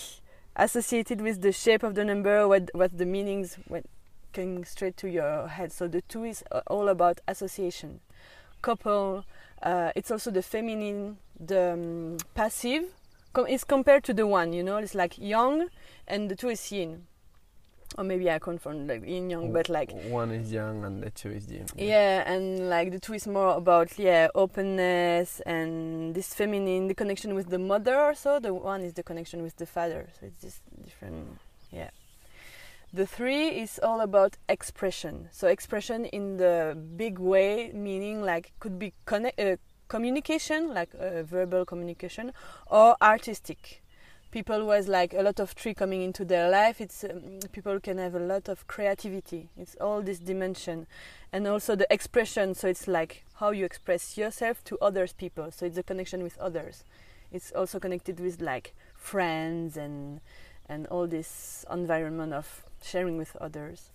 [0.56, 3.84] associated with the shape of the number, what what the meanings when
[4.34, 5.72] coming straight to your head.
[5.72, 8.02] So the two is all about association,
[8.62, 9.26] couple.
[9.62, 12.84] Uh, it's also the feminine, the um, passive.
[13.32, 14.78] Com- it's compared to the one, you know.
[14.78, 15.70] It's like yang,
[16.08, 17.08] and the two is yin.
[17.98, 21.30] Or maybe I confund like yin yang, but like one is yang and the two
[21.30, 21.68] is yin.
[21.78, 27.36] yeah, and like the two is more about yeah openness and this feminine, the connection
[27.36, 27.96] with the mother.
[28.00, 30.10] Also, the one is the connection with the father.
[30.20, 31.38] So it's just different.
[31.72, 31.92] Yeah.
[32.94, 35.30] The three is all about expression.
[35.32, 41.22] So expression in the big way, meaning like could be connect, uh, communication, like uh,
[41.22, 42.34] verbal communication,
[42.68, 43.83] or artistic.
[44.34, 46.82] People who has like a lot of tree coming into their life.
[46.82, 49.50] It's um, people can have a lot of creativity.
[49.56, 50.88] It's all this dimension,
[51.32, 52.56] and also the expression.
[52.56, 55.52] So it's like how you express yourself to others people.
[55.52, 56.84] So it's a connection with others.
[57.32, 60.20] It's also connected with like friends and
[60.68, 63.92] and all this environment of sharing with others.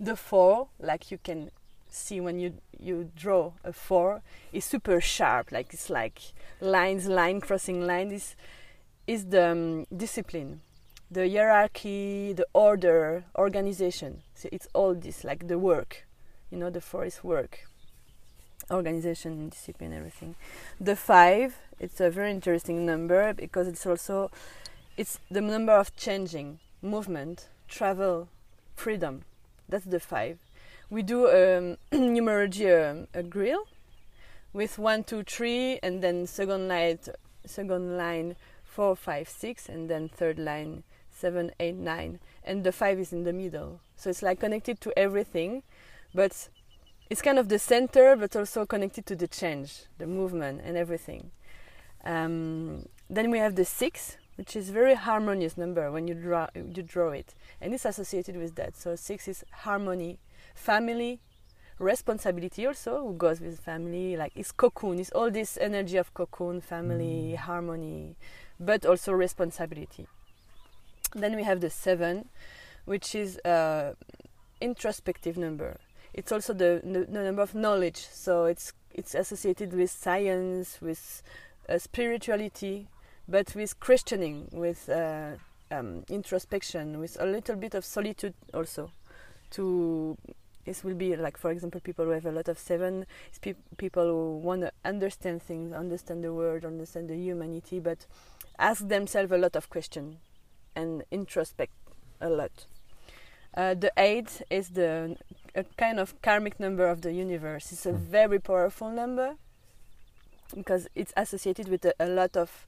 [0.00, 1.50] The four, like you can
[1.90, 5.52] see when you you draw a four, is super sharp.
[5.52, 6.20] Like it's like
[6.62, 8.10] lines, line crossing line.
[8.12, 8.34] Is
[9.06, 10.60] is the um, discipline,
[11.10, 14.22] the hierarchy, the order, organization.
[14.34, 16.06] So it's all this, like the work.
[16.50, 17.66] You know, the forest work,
[18.70, 20.36] organization, discipline, everything.
[20.80, 24.30] The five, it's a very interesting number because it's also
[24.96, 28.28] it's the number of changing, movement, travel,
[28.76, 29.24] freedom.
[29.68, 30.38] That's the five.
[30.90, 33.66] We do um, numerology um, a grill
[34.52, 37.00] with one, two, three, and then second line,
[37.44, 38.36] second line
[38.74, 40.82] four, five, six, and then third line
[41.14, 43.80] seven, eight, nine, and the five is in the middle.
[43.96, 45.62] So it's like connected to everything,
[46.12, 46.48] but
[47.08, 51.30] it's kind of the center, but also connected to the change, the movement, and everything.
[52.04, 56.82] Um, then we have the six, which is very harmonious number when you draw you
[56.82, 58.76] draw it, and it's associated with that.
[58.76, 60.18] So six is harmony,
[60.54, 61.20] family,
[61.78, 64.16] responsibility also who goes with family.
[64.16, 68.16] Like it's cocoon, it's all this energy of cocoon, family, harmony,
[68.58, 70.06] but also responsibility.
[71.14, 72.28] Then we have the seven,
[72.84, 73.94] which is uh,
[74.60, 75.76] introspective number.
[76.12, 81.22] It's also the, the, number of knowledge, so it's it's associated with science, with
[81.68, 82.86] uh, spirituality,
[83.28, 85.32] but with questioning, with uh,
[85.72, 88.90] um, introspection, with a little bit of solitude also.
[89.50, 90.16] To
[90.64, 93.54] this will be like, for example, people who have a lot of seven, it's pe-
[93.76, 98.06] people who want to understand things, understand the world, understand the humanity, but
[98.58, 100.16] ask themselves a lot of questions
[100.74, 101.72] and introspect
[102.20, 102.66] a lot.
[103.56, 105.16] Uh, the eight is the
[105.54, 107.70] a kind of karmic number of the universe.
[107.72, 107.98] It's a Hmm.
[108.10, 109.36] very powerful number
[110.54, 112.66] because it's associated with a, a lot of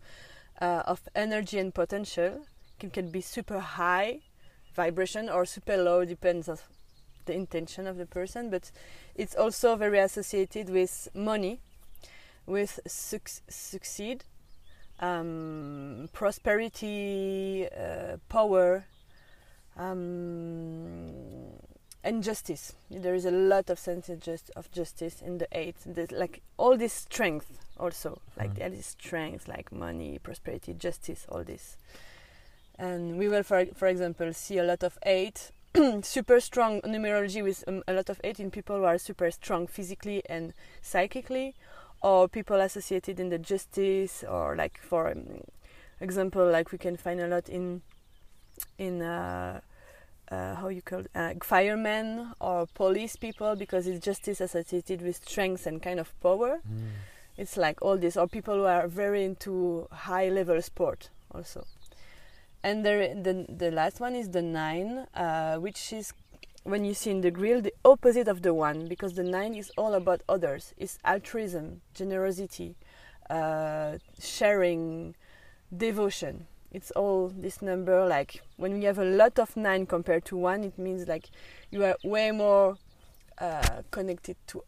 [0.60, 2.46] uh, of energy and potential.
[2.80, 4.20] It can be super high
[4.74, 6.58] vibration or super low, depends on
[7.26, 8.50] the intention of the person.
[8.50, 8.70] But
[9.14, 11.60] it's also very associated with money,
[12.46, 14.24] with suc- succeed,
[15.00, 18.86] um, prosperity, uh, power,
[19.76, 21.12] um,
[22.02, 22.72] and justice.
[22.90, 25.76] There is a lot of sense of, just, of justice in the eight.
[25.84, 28.58] There's like all this strength also, like Mhm.
[28.58, 31.76] there is strength, like money, prosperity, justice, all this.
[32.78, 35.50] And we will, for for example, see a lot of eight,
[36.02, 40.22] super strong numerology with um, a lot of 18 people who are super strong physically
[40.26, 41.54] and psychically,
[42.02, 45.42] or people associated in the justice, or like for um,
[46.00, 47.82] example, like we can find a lot in
[48.78, 49.60] in uh,
[50.30, 55.16] uh, how you call it, uh, firemen or police people because it's justice associated with
[55.16, 56.60] strength and kind of power.
[56.66, 56.88] Mm.
[57.36, 61.66] It's like all this, or people who are very into high level sport also.
[62.66, 66.12] And the the, the last one is the nine, uh, which is
[66.64, 69.70] when you see in the grill the opposite of the one because the nine is
[69.76, 70.74] all about others.
[70.76, 72.74] It's altruism, generosity,
[73.30, 75.14] uh, sharing,
[75.70, 76.48] devotion.
[76.72, 78.04] it's all this number.
[78.04, 81.30] Like when you have a lot of nine compared to one, it means like
[81.70, 82.78] you are way more
[83.38, 84.64] uh, connected to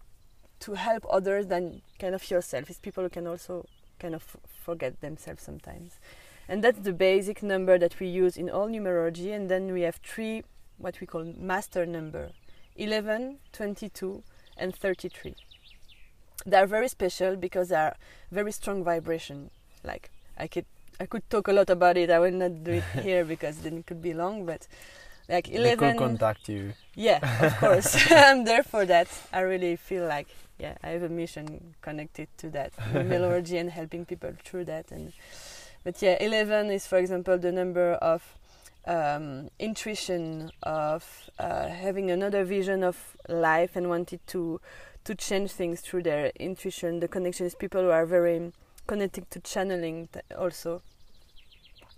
[0.61, 2.71] to help others than kind of yourself.
[2.71, 3.67] It's people who can also
[3.99, 4.23] kind of
[4.65, 5.99] forget themselves sometimes.
[6.49, 9.35] And that's the basic number that we use in all numerology.
[9.35, 10.45] And then we have three,
[10.79, 12.31] what we call master number
[12.77, 14.23] 11, 22,
[14.57, 15.35] and 33.
[16.47, 17.97] They are very special because they are
[18.31, 19.51] very strong vibration.
[19.85, 20.65] Like I could,
[20.99, 22.11] I could talk a lot about it.
[22.11, 24.47] I will not do it here because then it could be long.
[24.47, 24.67] But
[25.29, 26.73] like 11, they could contact you.
[26.95, 27.97] Yeah, of course.
[28.11, 29.09] I'm there for that.
[29.33, 30.29] I really feel like
[30.59, 34.91] yeah, I have a mission connected to that numerology and helping people through that.
[34.91, 35.13] And
[35.89, 38.37] but yeah, 11 is, for example, the number of
[38.87, 44.61] um, intuition, of uh, having another vision of life and wanted to
[45.05, 47.01] to change things through their intuition.
[47.01, 48.53] The connection is people who are very
[48.87, 50.83] connected to channeling also.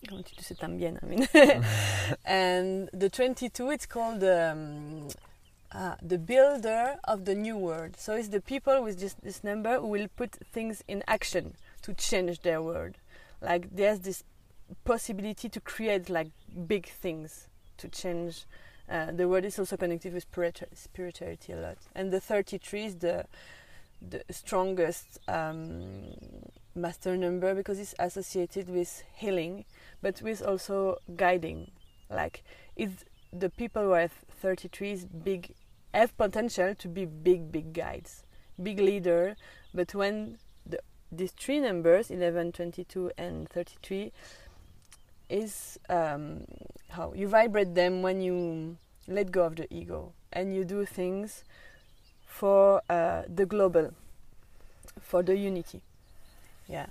[0.09, 1.27] I wanted to say también, I mean.
[2.25, 5.09] and the 22, it's called um,
[5.73, 7.97] uh, the builder of the new world.
[7.99, 11.93] So it's the people with just this number who will put things in action to
[11.93, 12.95] change their world.
[13.41, 14.25] Like there's this
[14.85, 16.31] possibility to create like
[16.67, 18.45] big things to change.
[18.89, 20.27] Uh, the world is also connected with
[20.75, 21.79] spirituality a lot.
[21.95, 23.27] And the 33 is the
[24.03, 26.15] the strongest um,
[26.75, 29.67] master number because it's associated with healing,
[30.01, 31.71] but with also guiding.
[32.09, 32.43] Like
[32.77, 35.55] it's the people have 33 is big
[35.93, 38.25] have potential to be big, big guides,
[38.63, 39.37] big leader.
[39.75, 40.39] But when
[41.13, 44.13] these three numbers, 11, 22, and 33,
[45.29, 46.45] is um,
[46.91, 51.45] how you vibrate them when you let go of the ego and you do things
[52.27, 53.93] for uh, the global,
[55.01, 55.81] for the unity.
[56.69, 56.87] Yeah.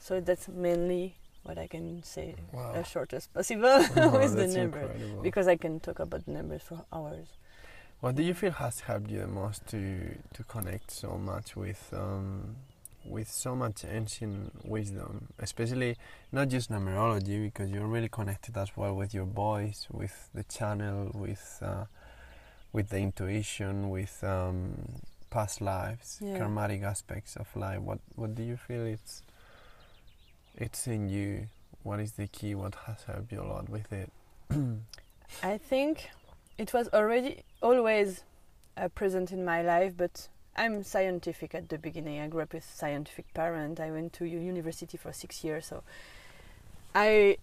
[0.00, 2.72] So that's mainly what I can say wow.
[2.74, 5.22] as short as possible with the number incredible.
[5.22, 7.28] because I can talk about numbers for hours.
[8.00, 11.92] What do you feel has helped you the most to to connect so much with
[11.92, 12.56] um,
[13.04, 15.96] with so much ancient wisdom, especially
[16.32, 21.10] not just numerology, because you're really connected as well with your voice, with the channel,
[21.14, 21.84] with uh,
[22.72, 26.38] with the intuition, with um, past lives, Yeah.
[26.38, 27.80] karmatic aspects of life.
[27.80, 29.22] What what do you feel it's
[30.56, 31.48] it's in you?
[31.82, 32.54] What is the key?
[32.54, 34.10] What has helped you a lot with it?
[35.42, 36.10] I think
[36.58, 38.22] it was already always
[38.76, 42.20] uh, present in my life, but I'm scientific at the beginning.
[42.20, 43.80] I grew up with scientific parent.
[43.80, 45.82] I went to university for six years, so
[46.94, 47.38] I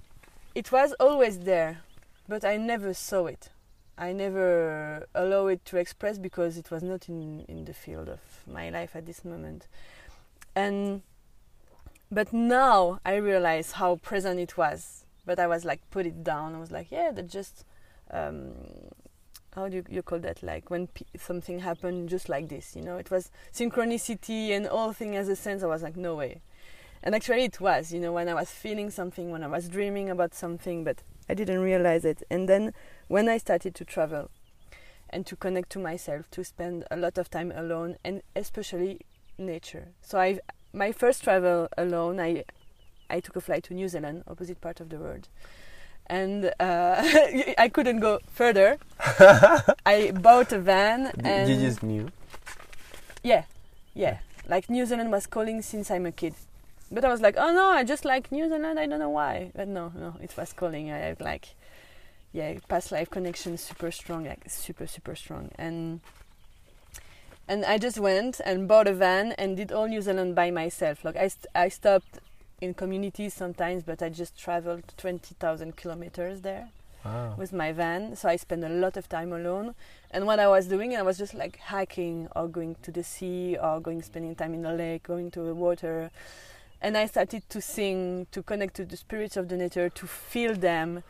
[0.54, 1.80] it was always there,
[2.28, 3.50] but I never saw it.
[3.98, 8.20] I never allow it to express because it was not in in the field of
[8.46, 9.68] my life at this moment,
[10.56, 11.02] and
[12.12, 15.06] but now I realize how present it was.
[15.26, 16.56] But I was like put it down.
[16.56, 17.66] I was like, yeah, that just
[18.12, 18.54] um,
[19.58, 20.44] how do you, you call that?
[20.44, 22.98] Like when p- something happened just like this you know?
[22.98, 25.64] It was synchronicity and all thing as a sense.
[25.64, 26.42] I was like no way.
[27.02, 30.10] And actually it was you know when i was feeling something when i was dreaming
[30.10, 32.22] about something but i didn't realize it.
[32.30, 32.74] And then
[33.08, 34.30] when i started to travel
[35.10, 39.02] and to connect to myself to spend a lot of time alone and especially
[39.40, 39.90] nature.
[40.02, 40.40] So i
[40.72, 42.44] my first travel alone i
[43.10, 45.30] i took a flight to new zealand opposite part of the world
[46.08, 46.96] and uh,
[47.58, 48.78] I couldn't go further.
[49.86, 52.10] I bought a van and you just knew.
[53.24, 53.44] yeah,
[53.94, 54.20] yeah.
[54.48, 56.34] Like New Zealand was calling since I'm a kid,
[56.92, 58.80] but I was like, oh no, I just like New Zealand.
[58.80, 60.90] I don't know why, but no, no, it was calling.
[60.92, 61.50] I have like,
[62.32, 66.00] yeah, past life connection super strong, like super super strong, and
[67.48, 71.04] and I just went and bought a van and did all New Zealand by myself.
[71.04, 72.20] Like I st- I stopped
[72.60, 76.70] in communities sometimes, but I just traveled twenty thousand kilometers there
[77.06, 77.36] Wow.
[77.38, 78.16] with my van.
[78.16, 79.76] So I spent a lot of time alone.
[80.12, 83.58] And what I was doing, I was just like hiking or going to the sea
[83.62, 86.10] or going spending time in the lake, going to the water.
[86.82, 90.54] And I started to sing, to connect to the spirits of the nature, to feel
[90.56, 91.04] them.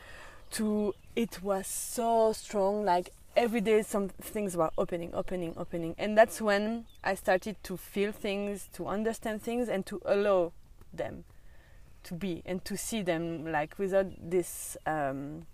[0.51, 2.83] To it was so strong.
[2.85, 5.95] Like every day, some things were opening, opening, opening.
[5.97, 10.51] And that's when I started to feel things, to understand things, and to allow
[10.93, 11.23] them
[12.08, 14.76] to be and to see them like without this.
[14.86, 15.45] Um,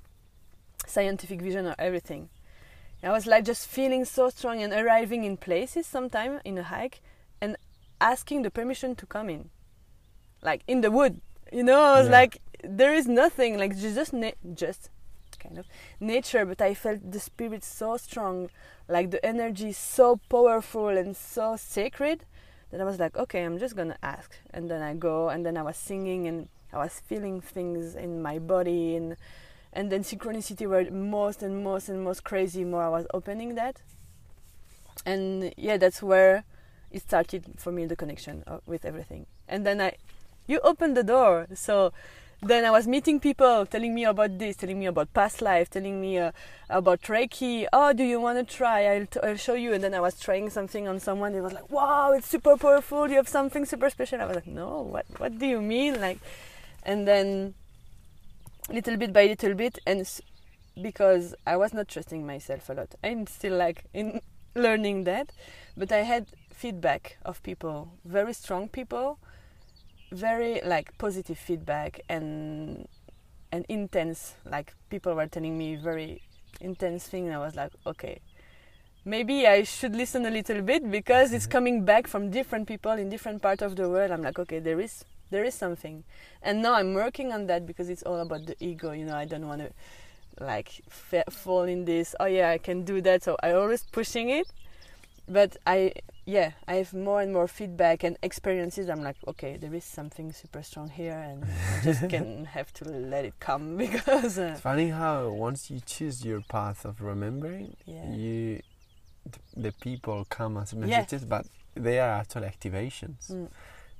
[0.85, 2.29] scientific vision or everything.
[3.01, 7.01] I was like just feeling so strong and arriving in places sometime in a hike
[7.41, 7.57] and
[7.99, 9.49] asking the permission to come in.
[10.41, 11.21] Like in the wood.
[11.51, 12.19] You know, I was Yeah.
[12.19, 14.89] like there is nothing like just na- just
[15.39, 15.65] kind of
[15.99, 18.49] nature but I felt the spirit so strong,
[18.87, 22.25] like the energy so powerful and so sacred
[22.73, 24.35] that I was like, okay, I'm just gonna ask.
[24.49, 28.19] And then I go and then I was singing and I was feeling things in
[28.21, 29.15] my body, and
[29.71, 32.63] and then synchronicity were most and most and most crazy.
[32.63, 33.81] More I was opening that,
[35.05, 36.45] and yeah, that's where
[36.89, 39.27] it started for me the connection uh, with everything.
[39.47, 39.97] And then I,
[40.47, 41.93] you opened the door, so
[42.45, 46.01] then I was meeting people telling me about this, telling me about past life, telling
[46.01, 46.31] me uh,
[46.69, 47.65] about Reiki.
[47.71, 48.85] Oh, do you want to try?
[48.85, 49.73] I'll, t- I'll show you.
[49.73, 51.33] And then I was trying something on someone.
[51.35, 53.09] It was like, wow, it's super powerful.
[53.09, 54.21] You have something super special.
[54.21, 55.05] I was like, no, what?
[55.17, 56.01] What do you mean?
[56.01, 56.19] Like,
[56.83, 57.53] and then
[58.69, 60.09] little bit by little bit, and
[60.81, 64.21] because I was not trusting myself a lot, I'm still like in
[64.55, 65.31] learning that,
[65.75, 69.19] but I had feedback of people, very strong people
[70.13, 72.87] very like positive feedback and
[73.51, 76.21] and intense like people were telling me very
[76.61, 78.19] intense thing and i was like okay
[79.05, 81.51] maybe i should listen a little bit because it's mm-hmm.
[81.51, 84.11] coming back from different people in different parts of the world.
[84.11, 86.03] I'm like okay there is there is something.
[86.41, 89.25] And now i'm working on that because it's all about the ego you know i
[89.25, 89.71] don't want to
[90.39, 94.29] like fa- fall in this oh yeah i can do that so i always pushing
[94.29, 94.47] it
[95.27, 95.93] but i
[96.25, 98.87] yeah, I have more and more feedback and experiences.
[98.89, 102.85] I'm like, okay, there is something super strong here, and I just can have to
[102.85, 104.39] let it come because.
[104.39, 108.09] Uh, It's funny how once you choose your path of remembering, yeah.
[108.09, 108.61] you
[109.25, 110.79] the, the people come as Yeah.
[110.85, 111.45] messages, but
[111.75, 113.29] they are actually activations.
[113.29, 113.49] Mm.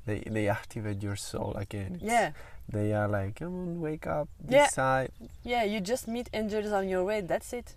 [0.06, 1.96] They they activate your soul again.
[1.96, 2.32] It's- yeah,
[2.72, 4.68] They are like, come on, wake up, Yeah.
[4.68, 5.12] decide.
[5.44, 5.64] yeah.
[5.66, 7.20] You just meet angels on your way.
[7.22, 7.76] That's it.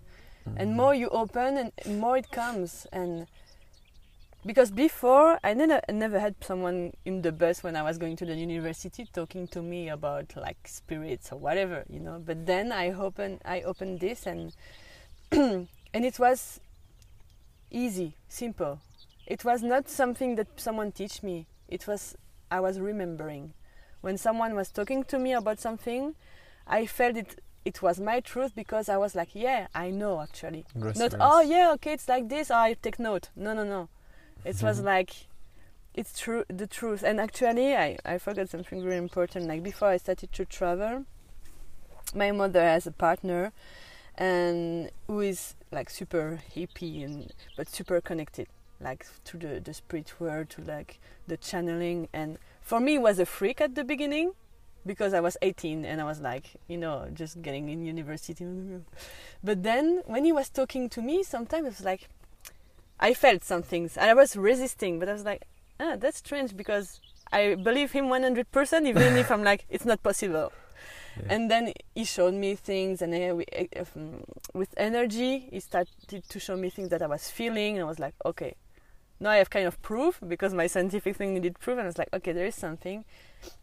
[0.56, 2.86] And more you open, and more it comes.
[2.92, 3.26] And
[4.46, 8.24] because before I never never had someone in the bus when I was going to
[8.24, 12.22] the university talking to me about like spirits or whatever, you know.
[12.24, 14.52] But then I opened I opened this and
[15.32, 16.60] and it was
[17.70, 18.80] easy, simple.
[19.26, 21.46] It was not something that someone teach me.
[21.68, 22.16] It was
[22.50, 23.52] I was remembering.
[24.00, 26.14] When someone was talking to me about something,
[26.66, 30.64] I felt it it was my truth because I was like, yeah, I know actually.
[30.74, 31.14] Not Resonance.
[31.20, 32.50] oh yeah, okay, it's like this.
[32.50, 33.28] I take note.
[33.34, 33.88] No, no, no.
[34.44, 34.84] It was Mhm.
[34.94, 35.10] like
[35.94, 37.02] it's true, the truth.
[37.02, 39.46] And actually, I I forgot something very important.
[39.52, 41.04] Like before I started to travel,
[42.14, 43.52] my mother has a partner,
[44.16, 48.46] and who is like super hippie and but super connected,
[48.80, 52.08] like to the the spirit world, to like the channeling.
[52.12, 54.32] And for me, it was a freak at the beginning
[54.86, 58.46] because I was 18 and I was like, you know, just getting in university.
[59.42, 62.08] But then when he was talking to me, sometimes it was like,
[62.98, 65.42] I felt some things and I was resisting, but I was like,
[65.80, 67.00] ah, that's strange because
[67.32, 70.52] I believe him 100%, even if I'm like, it's not possible.
[71.16, 71.34] Yeah.
[71.34, 74.22] And then he showed me things, and uh, uh, um,
[74.52, 77.98] with energy, he started to show me things that I was feeling, and I was
[77.98, 78.54] like, okay,
[79.18, 81.98] now I have kind of proof because my scientific thing needed proof, and I was
[81.98, 83.04] like, okay, there is something,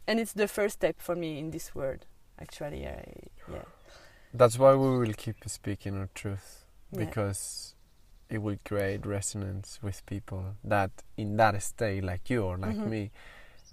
[0.07, 2.05] and it's the first step for me in this world.
[2.39, 3.03] Actually, I,
[3.51, 3.63] yeah,
[4.33, 7.05] That's why we will keep speaking our truth Yeah.
[7.05, 7.75] because
[8.29, 12.89] it will create resonance with people that in that state, like you or like Mhm.
[12.89, 13.11] me,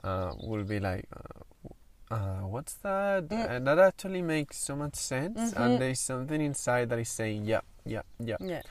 [0.05, 3.51] uh, will be like, uh, uh, "What's that?" Mm.
[3.51, 5.39] And that actually makes so much sense.
[5.55, 5.57] Mhm.
[5.57, 8.63] And there's something inside that is saying, "Yeah, yeah, yeah." yeah,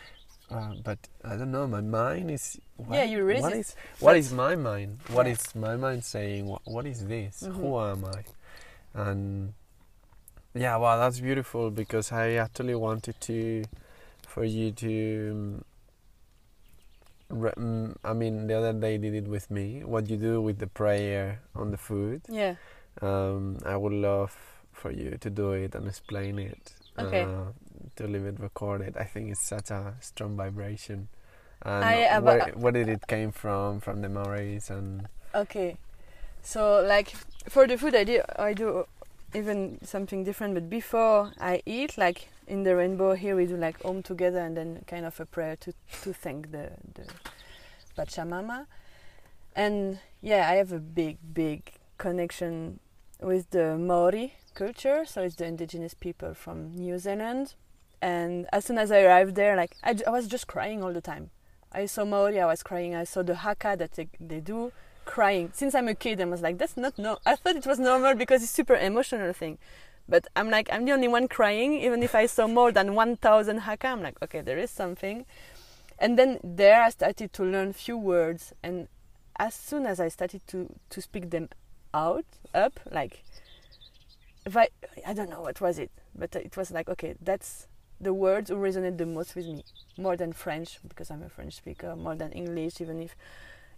[0.51, 1.67] Uh, but I don't know.
[1.67, 2.59] My mind is.
[2.77, 3.03] What, yeah.
[3.03, 3.43] You resist.
[3.43, 4.99] What is what is my mind?
[5.11, 5.33] What Yeah.
[5.33, 6.45] is my mind saying?
[6.47, 7.43] What, what is this?
[7.43, 7.53] Mhm.
[7.53, 8.23] Who am I?
[8.93, 9.53] And
[10.55, 13.63] yeah, wow, that's beautiful because I actually wanted to,
[14.27, 15.31] for you to.
[15.31, 15.63] um,
[17.31, 19.83] mm, I mean, the other day you did it with me.
[19.83, 22.21] What you do with the prayer on the food.
[22.27, 22.55] Yeah,
[23.01, 24.35] Um, I would love
[24.73, 26.73] for you to do it and explain it.
[26.97, 27.23] Okay.
[27.23, 27.53] Uh,
[27.95, 28.97] to leave it recorded.
[28.97, 31.09] I think it's such a strong vibration.
[31.61, 33.79] And I- uh, where, where did it came from?
[33.81, 35.77] From the memories and Okay,
[36.41, 37.09] so like
[37.47, 38.85] for the food, I do I do
[39.35, 40.53] even something different.
[40.55, 44.57] But before I eat, like in the rainbow here, we do like home together and
[44.57, 45.73] then kind of a prayer to
[46.03, 47.05] to thank the the
[47.97, 48.65] Pachamama.
[49.55, 52.79] And yeah, I have a big big connection
[53.21, 55.05] with the Maori culture.
[55.05, 57.53] So it's the indigenous people from New Zealand.
[58.01, 61.31] And as soon as I arrived there, like I, was just crying all the time.
[61.71, 62.95] I saw Maori, I was crying.
[62.95, 64.71] I saw the haka that they, they do,
[65.05, 65.51] crying.
[65.53, 67.17] Since I'm a kid, I was like, that's not no.
[67.25, 69.57] I thought it was normal because it's super emotional thing.
[70.07, 71.73] But I'm like, I'm the only one crying.
[71.75, 75.25] Even if I saw more than 1,000 haka, I'm like, okay, there is something.
[75.99, 78.53] And then there I started to learn few words.
[78.63, 78.87] And
[79.37, 81.49] as soon as I started to, to speak them
[81.93, 82.25] out,
[82.55, 83.23] up, like,
[84.45, 84.69] if I,
[85.05, 87.67] I don't know what was it, but it was like, okay, that's
[88.01, 89.63] the words who resonate the most with me,
[89.97, 93.15] more than French because I'm a French speaker, more than English, even if,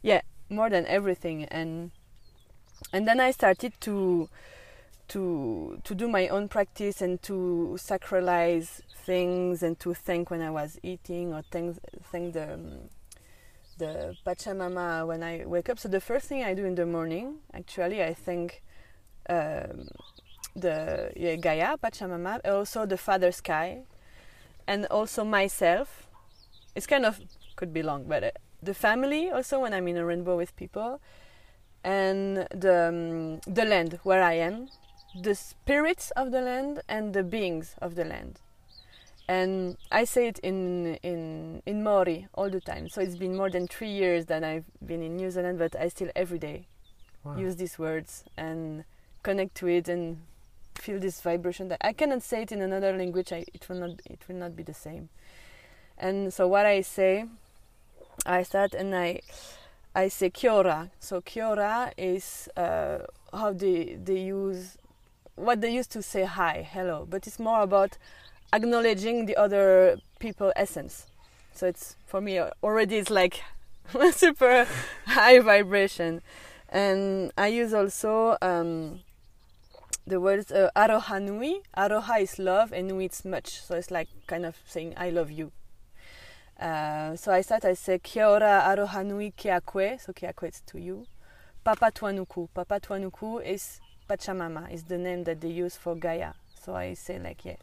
[0.02, 1.46] yeah, more than everything.
[1.46, 1.92] And
[2.94, 4.30] and then I started to
[5.10, 10.52] to to do my own practice and to sacralize things and to thank when I
[10.52, 11.78] was eating or thank
[12.12, 12.60] thank the
[13.78, 15.80] the Pachamama when I wake up.
[15.80, 18.62] So the first thing I do in the morning, actually, I thank
[19.28, 19.88] um,
[20.56, 23.84] the yeah, Gaia, Pachamama, also the Father Sky,
[24.68, 26.08] and also myself.
[26.76, 27.20] It's kind of
[27.56, 28.32] could be long, but uh,
[28.64, 31.02] the family also when I'm in a rainbow with people,
[31.84, 34.70] and the um, the land where I am,
[35.20, 38.40] the spirits of the land and the beings of the land.
[39.28, 42.90] And I say it in in in Maori all the time.
[42.90, 45.88] So it's been more than three years that I've been in New Zealand, but I
[45.90, 46.68] still every day
[47.24, 47.38] Wow.
[47.38, 48.84] use these words and
[49.22, 50.18] connect to it and
[50.82, 53.32] feel this vibration that I cannot say it in another language.
[53.32, 55.10] I, it will not it will not be the same.
[55.98, 57.26] And so what I say,
[58.26, 59.22] I start and I
[59.94, 60.92] I say kia ora.
[61.00, 63.00] So kia ora is uh,
[63.32, 64.78] how they they use
[65.36, 67.98] what they used to say hi, hello, but it's more about
[68.52, 71.06] acknowledging the other people essence.
[71.54, 73.44] So it's for me already it's like
[74.12, 74.68] super
[75.06, 76.22] high vibration,
[76.70, 79.02] and I use also um,
[80.06, 81.62] the words uh, aroha nui.
[81.78, 83.62] Aroha is love, and nui is much.
[83.62, 85.52] So it's like kind of saying I love you.
[86.60, 87.66] Uh, so I start.
[87.66, 89.98] I say kia ora aroha nui kia koe.
[89.98, 91.06] So kia koe is to you.
[91.66, 92.50] Papatūānuku.
[92.54, 93.80] Papa tuanuku is
[94.10, 94.72] Pachamama.
[94.74, 96.34] Is the name that they use for Gaia.
[96.64, 97.58] So I say like yeah.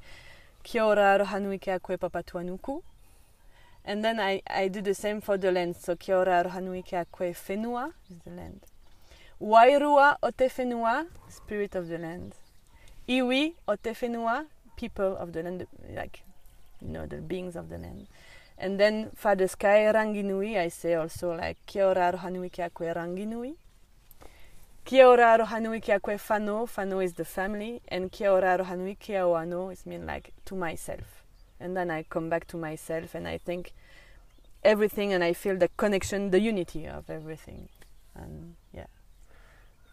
[0.63, 2.83] Kia ora aroha nui kia koe Papatūānuku.
[3.85, 5.77] And then I, I do the same for the land.
[5.77, 8.61] So kia ora aroha nui kia koe whenua is the land.
[9.41, 12.35] Wairua o te spirit of the land.
[13.09, 13.95] Iwi o te
[14.77, 16.23] people of the land, like,
[16.81, 18.09] you know, the beings of the land.
[18.59, 22.93] And then Father Sky Ranginui, I say also like Kia ora aroha nui kia koe
[22.93, 23.55] Ranginui.
[24.85, 28.77] Kia ora aroha nui kia koe whānau, whānau is the family, and Kia ora aroha
[28.77, 31.23] nui kia oano is mean like to myself.
[31.61, 33.73] And then I come back to myself and I think
[34.65, 37.69] everything and I feel the connection, the unity of everything.
[38.17, 38.57] And.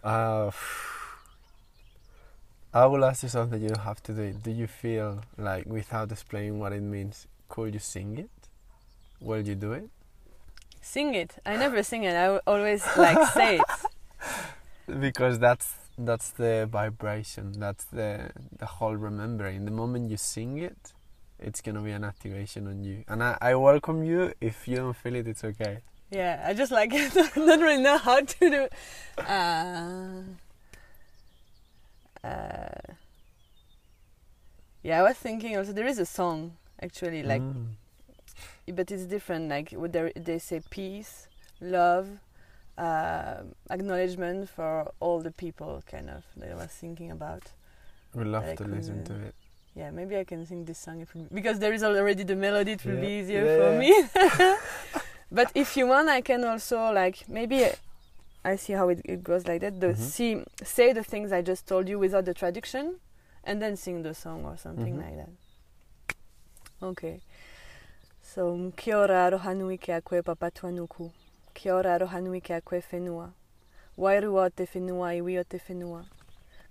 [0.05, 0.51] Uh,
[2.73, 4.33] I will ask you something you have to do.
[4.33, 8.29] Do you feel like, without explaining what it means, could you sing it?
[9.19, 9.89] Will you do it?
[10.81, 11.37] Sing it.
[11.45, 12.15] I never sing it.
[12.15, 13.65] I always like say it.
[14.99, 17.53] Because that's that's the vibration.
[17.57, 18.29] That's the
[18.59, 19.65] the whole remembering.
[19.65, 20.93] The moment you sing it,
[21.39, 23.03] it's gonna be an activation on you.
[23.07, 24.33] And I, I welcome you.
[24.39, 25.79] If you don't feel it, it's okay.
[26.11, 26.91] Yeah, I just like
[27.35, 28.61] don't really know how to do.
[28.63, 28.73] it.
[29.17, 30.21] Uh,
[32.23, 32.93] uh,
[34.83, 37.75] yeah, I was thinking also there is a song actually like, Mm.
[38.73, 39.49] but it's different.
[39.49, 41.27] Like what they they say peace,
[41.61, 42.07] love,
[42.77, 43.37] uh,
[43.69, 45.83] acknowledgement for all the people.
[45.89, 47.43] Kind of that I was thinking about.
[48.13, 49.35] we love to listen to it.
[49.75, 52.73] Yeah, maybe I can sing this song if because there is already the melody.
[52.73, 53.79] It will be easier Yeah, for yeah.
[53.79, 54.95] me.
[55.31, 57.65] but if you want, I can also like maybe
[58.43, 59.79] I see how it, it goes like that.
[59.79, 59.97] The Mhm.
[59.97, 62.99] see say the things I just told you without the traduction,
[63.43, 65.01] and then sing the song or something Mhm.
[65.03, 65.29] like that.
[66.81, 67.21] Okay.
[68.21, 71.11] So kia ora aroha nui ke a koe Papatūānuku.
[71.53, 73.33] Kia ora aroha nui ke a koe whenua.
[73.97, 76.05] Wairua o te whenua, iwi o te whenua.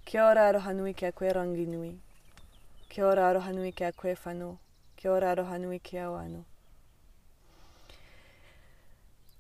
[0.05, 1.96] Kia ora aroha nui ke a koe Ranginui.
[2.88, 4.14] Kia ora aroha nui ke a koe.
[4.96, 6.44] Kia ora aroha nui ke a wano.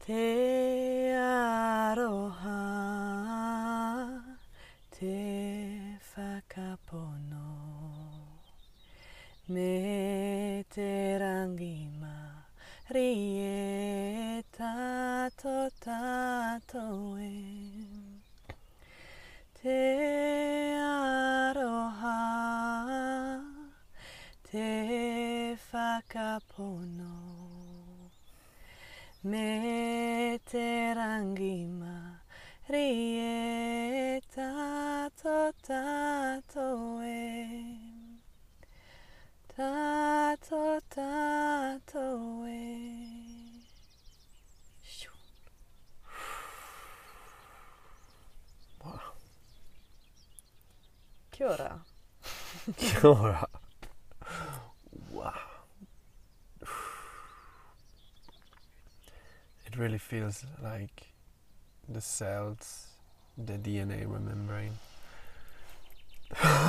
[0.06, 2.60] Te aroha,
[4.90, 7.48] te whakapono.
[9.48, 12.44] Me te rangi ma
[12.90, 18.20] rie tato tato e.
[19.54, 22.20] Te aroha,
[24.50, 27.33] te whakapono.
[29.26, 32.20] Me te rangi ma
[32.68, 38.20] rie tato tato e.
[39.46, 43.64] Tato tato e.
[44.82, 45.16] Shoo.
[51.30, 51.84] Kia ora.
[52.76, 53.48] Kia ora.
[59.74, 61.08] It really feels like
[61.88, 62.86] the cells,
[63.36, 64.70] the DNA remembering.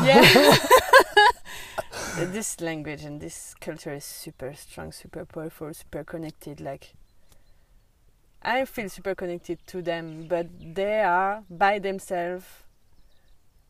[0.04, 0.58] Yeah.
[2.18, 6.60] this language and this culture is super strong, super powerful, super connected.
[6.60, 6.94] Like,
[8.42, 12.46] I feel super connected to them, but they are by themselves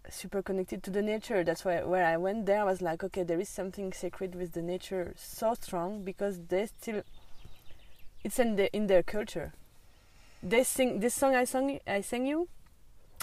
[0.10, 1.44] super connected to the nature.
[1.44, 4.54] That's why where I went there, I was like, okay, there is something sacred with
[4.54, 7.04] the nature, so strong because they still,
[8.26, 9.54] it's in the in their culture.
[10.52, 12.48] They sing this song I sang I sang you.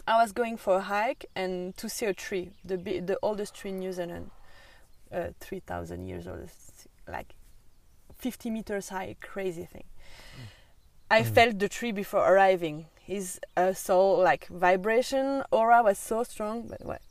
[0.06, 2.76] I was going for a hike and to see a tree, the
[3.10, 4.30] the oldest tree in New Zealand,
[5.12, 6.48] uh, three thousand years old,
[7.06, 7.34] like
[8.24, 9.84] fifty meters high, crazy thing.
[11.10, 11.34] I Mm.
[11.34, 12.86] felt the tree before arriving.
[13.04, 16.68] His uh, soul, like vibration aura, was so strong.
[16.70, 17.02] But what?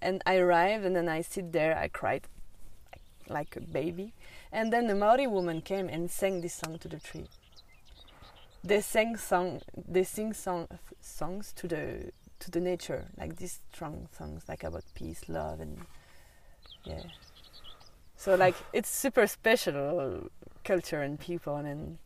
[0.00, 1.72] And I arrived, and then I sit there.
[1.84, 2.24] I cried
[2.92, 3.02] like,
[3.36, 4.12] like a baby.
[4.52, 7.26] And then the Maori woman came and sang this song to the tree.
[8.62, 9.62] They sang song.
[9.88, 10.68] They sing song
[11.00, 15.78] songs to the to the nature, like these strong songs, like about peace, love, and
[16.84, 17.02] yeah.
[18.16, 20.28] So like it's super special
[20.64, 21.98] culture and people, and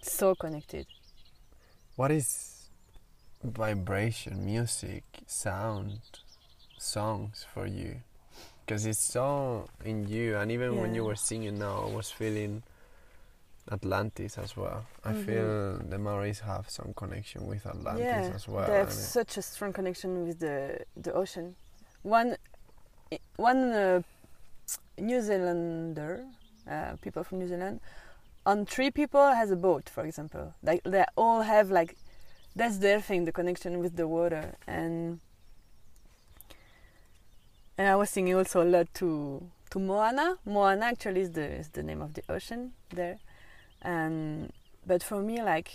[0.00, 0.86] so connected.
[1.96, 2.68] What is
[3.42, 5.98] vibration, music, sound,
[6.78, 8.00] songs for you?
[8.70, 12.62] Because it's so in you, and even when you were singing now, I was feeling
[13.68, 14.86] Atlantis as well.
[15.04, 15.24] I Mhm.
[15.26, 18.68] feel the Maoris have some connection with Atlantis yeah, as well.
[18.68, 21.56] they have such a strong connection with the the ocean.
[22.02, 22.36] One
[23.34, 24.02] one uh,
[24.98, 26.24] New Zealander,
[26.70, 27.80] uh, people from New Zealand,
[28.46, 30.54] on three people has a boat, for example.
[30.62, 31.96] Like they all have like
[32.54, 35.18] that's their thing, the connection with the water, and
[37.80, 40.36] and I was singing also a lot to to Moana.
[40.44, 43.18] Moana actually is the is the name of the ocean there,
[43.80, 44.52] and
[44.86, 45.70] but for me like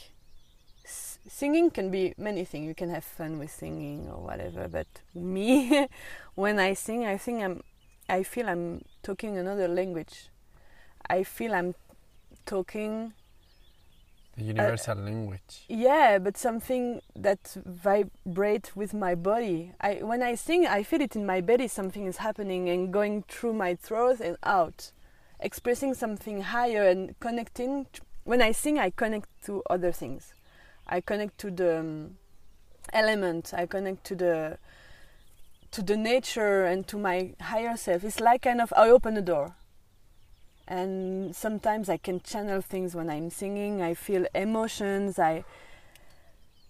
[0.85, 2.67] singing can be many things.
[2.67, 4.67] You can have fun with singing or whatever.
[4.67, 4.85] But
[5.15, 5.87] me,
[6.35, 7.63] when I sing, I think I'm,
[8.07, 10.29] I feel I'm talking another language.
[11.09, 11.73] I feel I'm
[12.45, 13.13] talking,
[14.37, 15.65] the universal language.
[15.69, 19.71] yeah, but something that vibrates with my body.
[19.79, 21.67] I when I sing, I feel it in my belly.
[21.67, 24.91] Something is happening and going through my throat and out,
[25.39, 27.87] expressing something higher and connecting.
[28.23, 30.33] When I sing, I connect to other things.
[30.87, 32.17] I connect to the um,
[32.91, 33.53] element.
[33.55, 34.57] I connect to the
[35.71, 38.03] to the nature and to my higher self.
[38.03, 39.55] It's like kind of I open a door.
[40.67, 43.81] And sometimes I can channel things when I'm singing.
[43.81, 45.19] I feel emotions.
[45.19, 45.43] I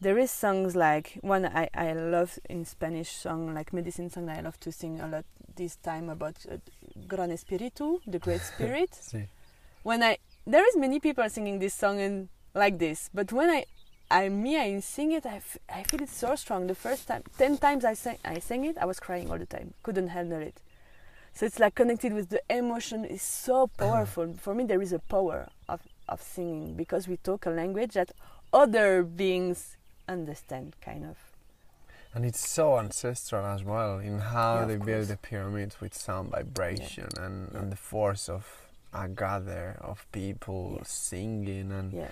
[0.01, 4.37] there is songs like one I, I love in Spanish song like medicine song that
[4.37, 5.25] I love to sing a lot
[5.55, 6.57] this time about uh,
[7.07, 9.27] Gran Espiritu, the Great Spirit See,
[9.83, 13.65] when I there is many people singing this song in like this, but when I
[14.11, 16.67] I me I sing it, I, f- I feel it so strong.
[16.67, 19.45] The first time, ten times I sang I sang it, I was crying all the
[19.45, 20.61] time, couldn't handle it.
[21.35, 23.05] So it's like connected with the emotion.
[23.05, 24.33] is so powerful.
[24.39, 28.11] For me, there is a power of of singing because we talk a language that
[28.53, 29.75] other beings
[30.07, 31.17] understand, kind of.
[32.13, 34.85] and it's so ancestral as well in how Yeah, they course.
[34.85, 37.59] build the pyramids with sound vibration and, Yeah.
[37.59, 38.43] and the force of
[38.93, 40.83] a gather of people Yeah.
[40.85, 42.11] singing and Yeah,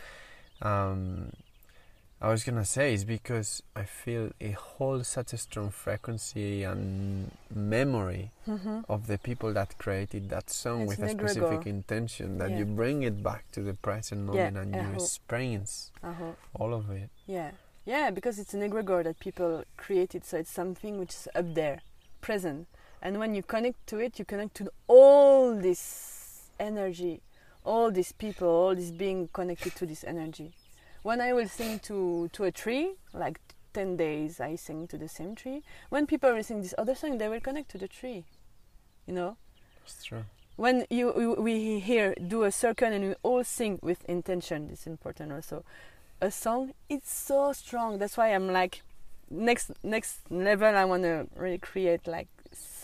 [0.62, 1.32] um,
[2.24, 7.32] I was gonna say is because I feel a whole such a strong frequency and
[7.54, 8.80] memory mm-hmm.
[8.88, 11.66] of the people that created that song It's with a specific egregore.
[11.66, 12.60] intention that Yeah.
[12.60, 14.94] you bring it back to the present Yeah, moment and you uh-huh.
[14.94, 16.32] experience uh-huh.
[16.54, 17.10] all of it.
[17.28, 17.52] Yeah,
[17.84, 21.82] yeah, because it's an egregore that people created, so it's something which is up there,
[22.22, 22.68] present.
[23.02, 27.22] And when you connect to it, you connect to all this energy,
[27.66, 30.54] all these people, all this being connected to this energy.
[31.04, 33.40] When I will sing to to a tree, like
[33.74, 35.62] ten days, I sing to the same tree.
[35.90, 38.24] When people will sing this other song, they will connect to the tree.
[39.06, 39.38] You know,
[39.86, 40.24] It's true.
[40.56, 45.32] when you we- here do a circle and we all sing with intention it's important
[45.32, 45.64] also
[46.22, 48.82] a song it's so strong that's why i'm like
[49.30, 52.28] next next level i want to really create like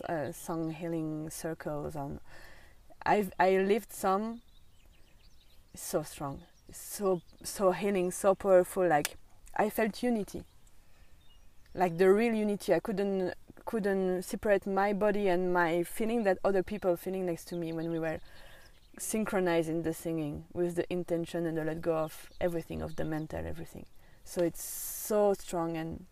[0.10, 2.20] uh, song healing circles on
[3.06, 4.42] i've i lived some
[5.74, 6.42] it's so strong
[6.72, 9.18] so so healing so powerful like
[9.56, 10.44] i felt unity.
[11.76, 12.74] Like the real unity.
[12.74, 13.34] I couldn't
[13.66, 17.92] couldn't separate my body and my feeling that other people feeling next to me when
[17.92, 18.20] we were
[18.98, 23.46] synchronizing the singing with the intention and the let go of everything of the mental
[23.46, 23.86] everything.
[24.24, 26.06] So it's so strong and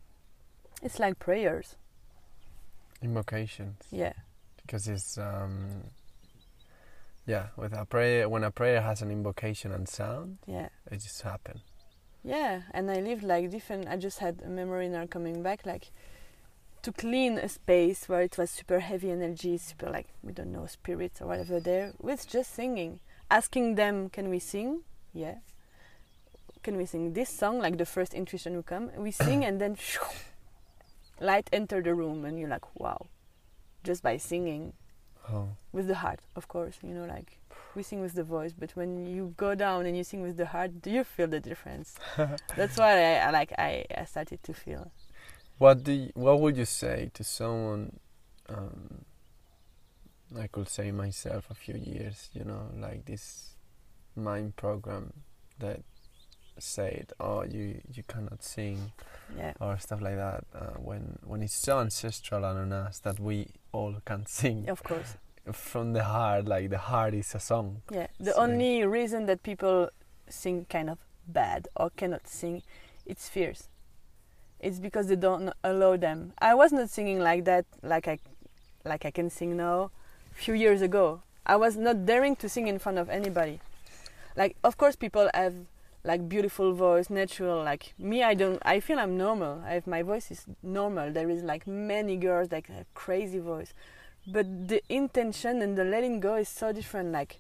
[0.83, 1.75] it's like prayers.
[3.01, 3.77] Invocations.
[3.91, 4.13] yeah.
[4.61, 5.83] Because it's um
[7.27, 10.69] yeah with a prayer when a prayer has an invocation and sound yeah.
[10.91, 11.61] it just happens
[12.23, 15.91] yeah and i lived like different i just had a memory now coming back like
[16.81, 20.65] to clean a space where it was super heavy energy super like we don't know
[20.65, 22.99] spirits or whatever there with just singing
[23.29, 24.81] asking them can we sing?
[25.13, 25.35] Yeah.
[26.63, 27.59] Can we sing this song?
[27.59, 29.77] Like the first intuition will come we sing and then
[31.19, 33.07] light enter the room and you're like wow.
[33.83, 34.73] Just by singing
[35.31, 35.49] Oh.
[35.73, 37.39] with the heart of course you know like
[37.75, 40.45] we sing with the voice but when you go down and you sing with the
[40.45, 41.95] heart do you feel the difference
[42.55, 44.89] that's what I, I like I, I started to feel
[45.57, 47.99] What do you, what would you say to someone?
[48.47, 49.05] Um,
[50.37, 53.55] I could say myself a few years, you know, like this
[54.15, 55.13] mind program
[55.59, 55.81] that
[56.63, 58.91] said, "Oh, you you cannot sing,"
[59.37, 59.53] yeah.
[59.59, 60.43] or stuff like that.
[60.53, 64.83] Uh, when when it's so ancestral and on us that we all can sing of
[64.83, 65.15] course.
[65.53, 67.81] from the heart, like the heart is a song.
[67.91, 69.89] yeah the So- only reason that people
[70.29, 70.97] sing kind of
[71.27, 72.63] bad or cannot sing
[73.05, 73.69] it's fears.
[74.59, 76.33] It's because they don't allow them.
[76.39, 78.17] I was not singing like that like i
[78.85, 79.91] like i can sing now
[80.33, 81.21] few years ago.
[81.45, 83.59] I was not daring to sing in front of anybody.
[84.35, 85.53] Like of course people have
[86.03, 89.61] like beautiful voice natural like me i don't i feel i'm normal.
[89.65, 93.73] I have my voice is normal there is like many girls that have crazy voice.
[94.29, 97.39] But the intention and the letting go is so different like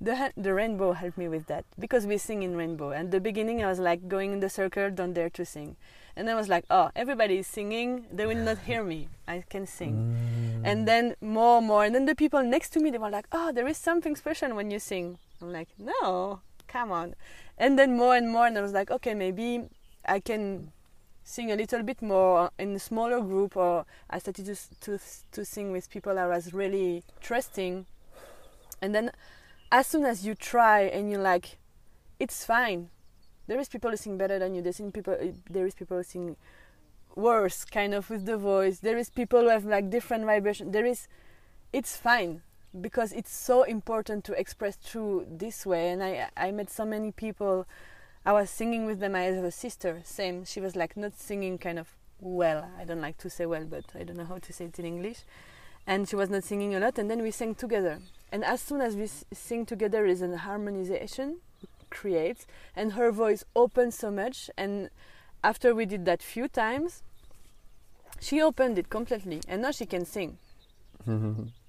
[0.00, 2.90] the the rainbow helped me with that because we sing in rainbow.
[2.90, 5.76] And the beginning i was like going in the circle don't dare to sing.
[6.16, 9.08] And i was like oh everybody is singing they will not hear me.
[9.26, 9.94] I can sing.
[9.94, 10.62] Mm.
[10.64, 11.84] and then more and more.
[11.84, 14.54] And then the people next to me they were like oh there is something special
[14.54, 15.18] when you sing.
[15.40, 17.14] I'm like no come on
[17.60, 19.62] and then more and more and i was like okay maybe
[20.06, 20.72] i can
[21.22, 24.98] sing a little bit more in a smaller group or i started to to
[25.30, 27.86] to sing with people i was really trusting
[28.82, 29.12] and then
[29.70, 31.58] as soon as you try and you're like
[32.20, 32.90] it's fine.
[33.46, 34.62] There is people who sing better than you.
[34.62, 36.36] There is people eh, there is people who sing
[37.16, 38.78] worse kind of with the voice.
[38.78, 40.70] There is people who have like different vibration.
[40.70, 41.08] There is
[41.72, 42.42] it's fine
[42.78, 45.90] because it's so important to express through this way.
[45.90, 47.66] And i i met so many people.
[48.24, 50.44] I was singing with them i have a sister same.
[50.44, 52.68] She was like not singing kind of well.
[52.78, 54.86] I don't like to say well but i don't know how to say it in
[54.86, 55.20] english.
[55.86, 58.00] And she was not singing a lot and then we sang together.
[58.32, 61.38] And as soon as we sing together is an harmonization
[61.88, 62.46] creates
[62.76, 64.50] and her voice opens so much.
[64.56, 64.90] And
[65.42, 67.02] after we did that few times
[68.20, 70.36] she opened it completely and now she can sing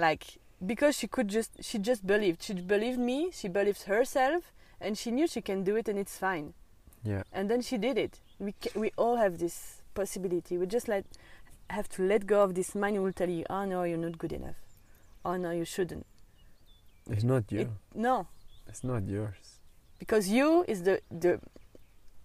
[0.00, 0.24] like
[0.64, 2.42] because she could just she just believed.
[2.42, 6.16] She believed me she believed herself and she knew she can do it and it's
[6.16, 6.54] fine.
[7.02, 7.22] Yeah.
[7.32, 8.20] and then she did it.
[8.38, 10.58] We ca- we all have this possibility.
[10.58, 11.04] We just like
[11.70, 12.96] have to let go of this mind.
[12.96, 14.56] Who will tell you oh no you're not good enough.
[15.24, 16.06] Oh no you shouldn't.
[17.08, 17.60] It's not you.
[17.60, 18.26] It- no.
[18.68, 19.58] It's not yours.
[19.98, 21.40] because you is the the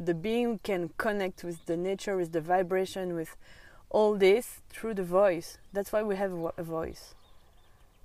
[0.08, 3.32] the being who can connect with the nature with the vibration with
[3.90, 5.58] all this through the voice.
[5.74, 7.16] That's why we have a voice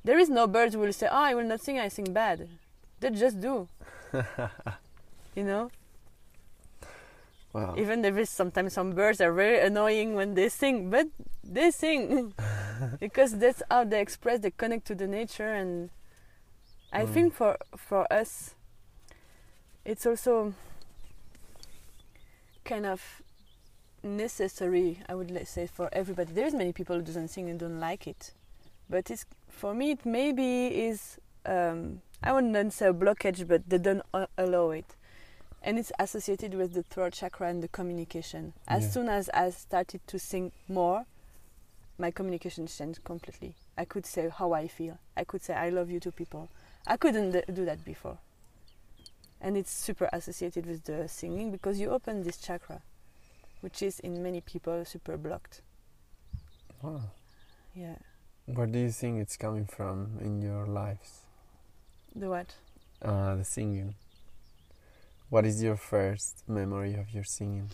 [0.04, 2.48] there is no birds who will say oh i will not sing i sing bad.
[3.00, 3.68] They just do.
[5.36, 5.70] You know?
[7.52, 7.74] Wow.
[7.76, 11.06] even there is sometimes some birds are very annoying when they sing but
[11.42, 12.32] they sing.
[13.00, 15.90] Because that's how they express they connect to the nature and
[16.92, 17.12] i Mm.
[17.14, 18.54] think for for us
[19.84, 20.54] it's also
[22.64, 23.22] kind of
[24.02, 26.32] necessary i would say for everybody.
[26.32, 28.32] There's many people who doesn't sing and don't like it
[28.90, 33.78] but it's for me it maybe is um, i wouldn't say a blockage but they
[33.78, 34.02] don't
[34.36, 34.84] allow it.
[35.62, 38.54] And it's associated with the throat chakra and the communication.
[38.66, 38.90] As Yeah.
[38.90, 41.04] soon as i started to sing more
[41.98, 43.54] my communication changed completely.
[43.76, 44.98] I could say how i feel.
[45.16, 46.48] I could say i love you to people.
[46.86, 48.18] I couldn't d- do that before.
[49.40, 52.80] And it's super associated with the singing because you open this chakra
[53.60, 55.60] which is in many people super blocked.
[56.82, 57.02] Wow.
[57.74, 57.96] yeah
[58.54, 61.20] Where do you think it's coming from in your lives?
[62.14, 62.54] the what
[63.00, 63.94] Uh, the singing.
[65.28, 67.70] What is your first memory of your singing?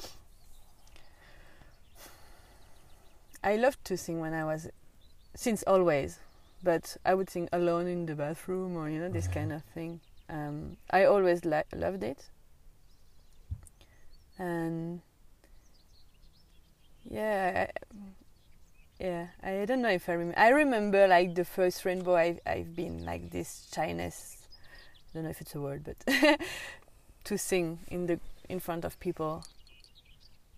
[3.42, 4.68] I loved to sing when I was,
[5.34, 6.18] since always,
[6.62, 10.00] but I would sing alone in the bathroom or you know this kind of thing.
[10.28, 12.28] Um, I always li- loved it,
[14.38, 15.00] and
[17.08, 17.96] yeah, I,
[18.98, 19.28] yeah.
[19.42, 20.38] I don't know if I remember.
[20.38, 24.36] I remember like the first rainbow I've I've been like this shyness.
[25.10, 26.40] I don't know if it's a word, but
[27.24, 29.44] to sing in the in front of people.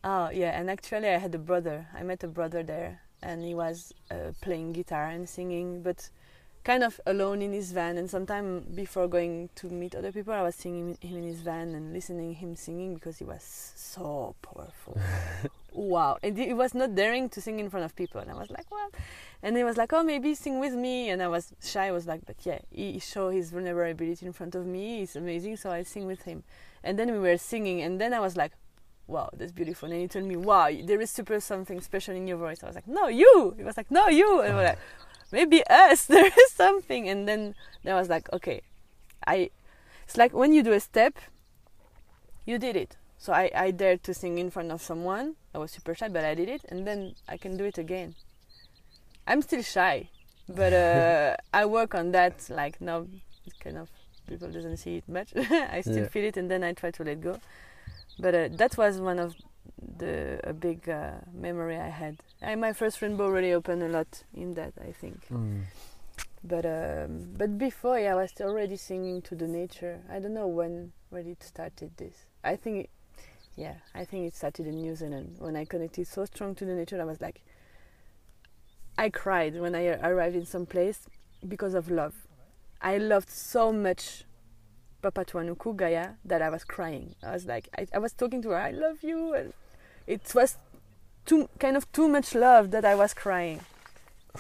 [0.05, 1.89] Oh yeah, and actually I had a brother.
[1.95, 6.11] I met a brother there, and he was uh, playing guitar and singing, but
[6.69, 7.97] kind of alone in his van.
[7.97, 11.75] And sometime before going to meet other people, I was singing him in his van
[11.75, 13.43] and listening him singing because he was
[13.75, 15.01] so powerful.
[15.73, 16.19] wow!
[16.23, 18.71] And he was not daring to sing in front of people, and I was like,
[18.71, 18.93] what?
[19.43, 21.09] And he was like, oh, maybe sing with me.
[21.09, 21.87] And I was shy.
[21.87, 25.05] I was like, but yeah, he, he showed his vulnerability in front of me.
[25.05, 26.45] It's amazing, so I sing with him.
[26.85, 28.53] And then we were singing, and then I was like
[29.09, 29.91] wow, that's beautiful.
[29.91, 32.63] And he told me, wow, there is super something special in your voice.
[32.63, 33.55] I was like, no, you.
[33.57, 34.43] He was like, no, you.
[34.43, 34.79] And I was like,
[35.33, 36.07] maybe us.
[36.15, 37.09] There is something.
[37.09, 37.55] And then,
[37.85, 38.63] then I was like, okay,
[39.27, 39.51] I.
[40.05, 41.19] It's like when you do a step,
[42.47, 42.97] you did it.
[43.19, 45.35] So I, I dared to sing in front of someone.
[45.55, 48.15] I was super shy, but I did it, and then I can do it again.
[49.27, 50.09] I'm still shy,
[50.49, 52.49] but uh, I work on that.
[52.49, 53.07] Like now,
[53.61, 53.89] kind of
[54.27, 55.33] people doesn't see it much.
[55.37, 56.09] I still Yeah.
[56.09, 57.39] feel it, and then I try to let go.
[58.19, 59.35] But uh, that was one of
[59.99, 62.19] the a big uh, memory I had.
[62.43, 64.75] I, my first rainbow really opened a lot in that.
[64.81, 65.27] I think.
[65.29, 65.63] Mm.
[66.45, 70.01] But um, but before, yeah, I was already singing to the nature.
[70.11, 71.97] I don't know when really it started.
[71.97, 72.91] This, I think, it,
[73.57, 76.75] yeah, I think it started in New Zealand when I connected so strong to the
[76.75, 77.01] nature.
[77.01, 77.43] I was like,
[78.97, 81.09] I cried when I arrived in some place
[81.47, 82.15] because of love.
[82.81, 84.25] I loved so much
[85.03, 87.15] Papatūānuku Gaia that I was crying.
[87.23, 89.53] I was like, I, I was talking to her, I love you, and
[90.09, 90.57] it was
[91.27, 93.61] too kind of too much love that I was crying.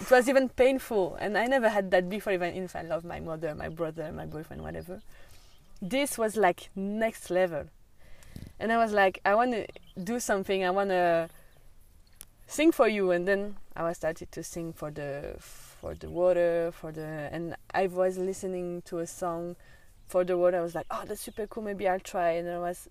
[0.00, 3.18] It was even painful and i never had that before even if i love my
[3.20, 5.02] mother my brother my boyfriend whatever.
[5.82, 7.64] This was like next level.
[8.58, 9.66] And i was like i want to
[10.02, 11.28] do something i want to
[12.46, 16.70] sing for you and then i was started to sing for the for the water
[16.72, 19.54] for the and i was listening to a song
[20.06, 20.56] for the water.
[20.56, 22.30] I was like oh that's super cool maybe i'll try.
[22.30, 22.88] And i was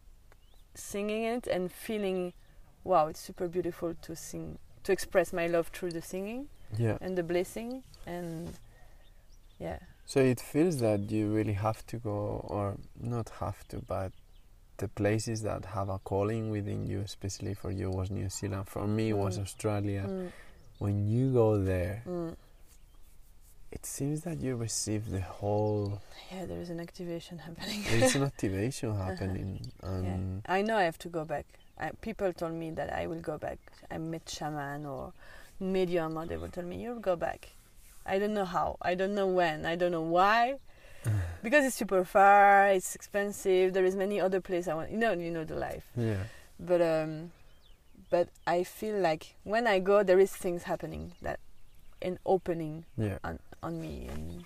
[0.75, 2.33] singing it and feeling
[2.87, 6.41] wow it's super beautiful to sing to express my love through the singing
[6.85, 6.97] Yeah.
[7.03, 8.49] and the blessing and
[9.59, 9.79] yeah
[10.13, 12.17] So it feels that you really have to go,
[12.55, 12.65] or
[13.15, 14.11] not have to, but
[14.81, 18.65] the places that have a calling within you, especially for you, was New Zealand.
[18.75, 19.43] For me, was Mm.
[19.45, 20.03] Australia.
[20.07, 20.31] Mm,
[20.83, 22.33] When you go there, mm.
[23.77, 25.99] it seems that you receive the whole.
[26.31, 29.51] yeah there is an activation happening There's an activation happening,
[29.83, 30.05] and
[30.45, 30.55] yeah.
[30.57, 31.45] i know i have to go back
[31.79, 33.59] I, people told me that i will go back.
[33.91, 35.13] I met shaman or
[35.59, 37.49] medium or they will tell me you'll go back.
[38.05, 38.77] I don't know how.
[38.81, 39.65] I don't know when.
[39.65, 40.55] I don't know why.
[41.43, 45.13] Because it's super far it's expensive there is many other places i want you know
[45.13, 45.85] you know the life.
[45.95, 46.23] Yeah,
[46.59, 47.31] but um
[48.09, 51.39] but i feel like when i go there is things happening that
[52.01, 53.17] an opening yeah.
[53.63, 54.45] on me and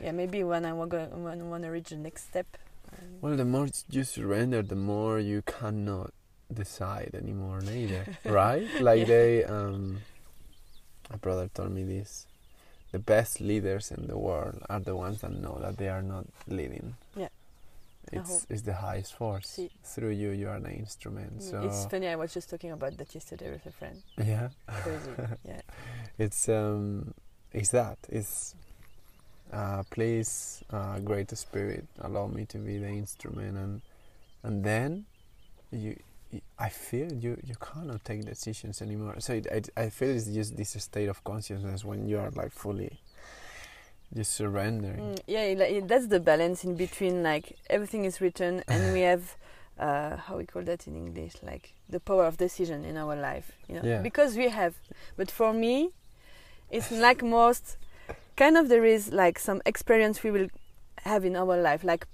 [0.00, 2.46] yeah maybe when i want to when I want to reach the next step
[2.92, 6.12] um, Well, the more you surrender, the more you cannot
[6.52, 8.68] decide anymore, neither, right?
[8.80, 9.04] Like Yeah.
[9.06, 10.02] they, um,
[11.10, 12.26] my brother told me this:
[12.92, 16.26] the best leaders in the world are the ones that know that they are not
[16.48, 16.96] leading.
[17.16, 17.28] Yeah.
[18.12, 19.48] It's it's the highest force.
[19.48, 19.70] See.
[19.82, 21.42] Through you, you are the instrument.
[21.42, 25.10] So it's funny i was just talking about that yesterday with a friend yeah, crazy
[25.44, 25.60] yeah
[26.18, 27.12] it's um,
[27.52, 27.98] it's that.
[28.08, 28.54] It's
[29.52, 33.82] uh, please, uh, great spirit, allow me to be the instrument, and
[34.42, 35.06] and then
[35.70, 35.96] you
[36.58, 39.14] I feel you you cannot take decisions anymore.
[39.18, 39.46] So it,
[39.76, 43.00] I I feel it's just this state of consciousness when you are like fully
[44.14, 45.16] just surrendering.
[45.16, 49.36] Mm, yeah like, that's the balance in between like everything is written and we have
[49.78, 53.52] uh, how we call that in english like the power of decision in our life
[53.68, 54.00] you know Yeah.
[54.02, 54.74] because we have
[55.16, 55.90] but for me
[56.70, 57.76] it's like most
[58.36, 60.48] kind of there is like some experience we will
[61.02, 62.06] have in our life like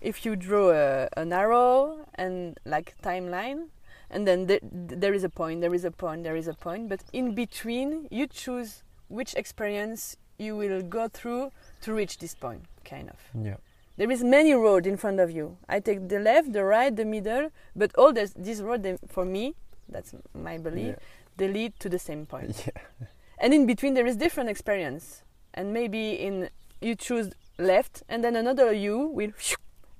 [0.00, 3.68] if you draw a, an arrow and like timeline
[4.10, 6.88] and then the, there is a point there is a point there is a point
[6.88, 11.50] but in between you choose which experience you will go through
[11.80, 13.16] to reach this point kind of.
[13.42, 13.56] Yeah.
[13.96, 15.56] there is many road in front of you.
[15.68, 19.24] I take the left the right the middle but all this, this road they, for
[19.24, 19.54] me
[19.88, 20.96] that's my belief
[21.36, 22.66] they lead to the same point.
[23.00, 23.06] Yeah.
[23.38, 25.22] and in between there is different experience.
[25.54, 29.32] And maybe in you choose left and then another you will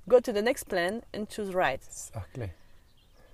[0.09, 2.49] go to the next plan and choose right Exactly.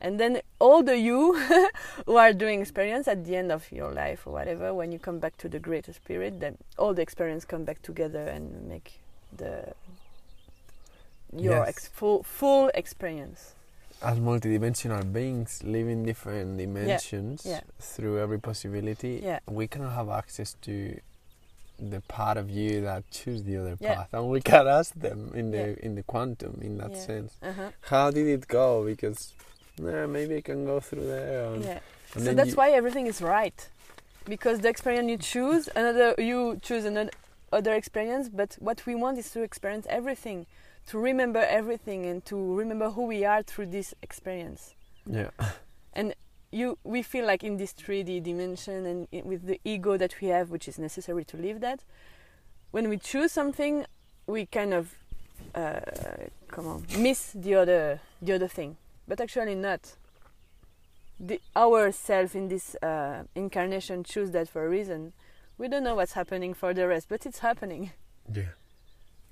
[0.02, 1.19] and then all the you
[2.06, 5.19] who are doing experience at the end of your life or whatever when you come
[5.19, 8.43] back to the greater spirit then all the experience come back together and
[8.73, 8.88] make
[9.41, 9.73] the
[11.35, 11.68] your Yes.
[11.69, 13.53] ex- full full experience
[14.02, 17.61] As multidimensional beings living different dimensions yeah.
[17.80, 19.39] through every possibility, Yeah.
[19.47, 20.99] we cannot have access to
[21.80, 23.95] the part of you that choose the other Yeah.
[23.95, 25.85] path, and we can ask them in the Yeah.
[25.88, 27.06] in the quantum in that Yeah.
[27.10, 27.31] sense.
[27.41, 27.72] uh-huh.
[27.81, 28.85] How did it go?
[28.85, 29.34] Because
[29.77, 31.45] nah, maybe I can go through there.
[31.53, 31.80] And, yeah
[32.15, 33.60] and so that's you- why everything is right
[34.26, 37.11] because the experience you choose another you choose another
[37.52, 40.45] other experience but what we want is to experience everything
[40.88, 44.73] to remember everything and to remember who we are through this experience
[45.06, 45.30] Yeah.
[46.60, 50.49] you we feel like in this 3D dimension and with the ego that we have,
[50.49, 51.80] which is necessary to live that.
[52.72, 53.86] When we choose something,
[54.27, 54.84] we kind of
[55.53, 55.80] uh,
[56.48, 58.77] come on miss the other the other thing,
[59.07, 59.82] but actually not.
[61.19, 65.14] the our self in this uh, incarnation choose that for a reason.
[65.57, 67.91] We don't know what's happening for the rest, but it's happening.
[68.34, 68.52] Yeah.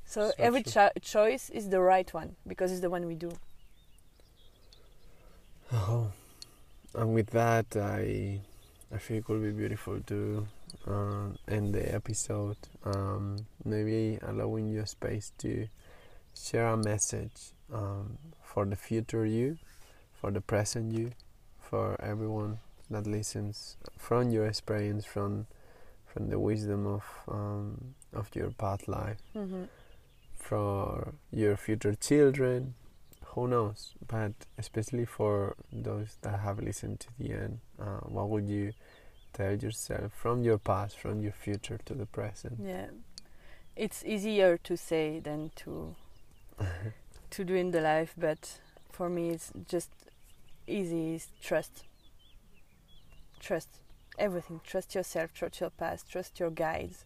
[0.06, 3.32] So, So every cho- choice is the right one because it's the one we do.
[5.72, 6.12] Oh,
[6.96, 8.42] and with that, I
[8.94, 10.48] I feel it would be beautiful to
[10.88, 12.58] uh, end the episode.
[12.86, 15.68] Um, maybe allowing you a space to
[16.40, 19.58] share a message um, for the future you,
[20.14, 21.12] for the present you,
[21.60, 22.60] for everyone
[22.90, 25.48] that listens from your experience, from
[26.06, 29.64] from the wisdom of um, of your past life Mm-hmm.
[30.36, 32.76] for your future children
[33.34, 38.48] who knows but especially for those that have listened to the end uh, what would
[38.48, 38.72] you
[39.34, 42.88] tell yourself from your past from your future to the present Yeah,
[43.76, 45.96] it's easier to say than to
[47.32, 48.60] to do in the life, but
[48.92, 49.90] for me, it's just
[50.68, 51.16] easy.
[51.16, 51.84] Is trust.
[53.40, 53.70] Trust
[54.18, 54.62] everything.
[54.64, 55.34] Trust yourself.
[55.34, 56.10] Trust your past.
[56.10, 57.06] Trust your guides.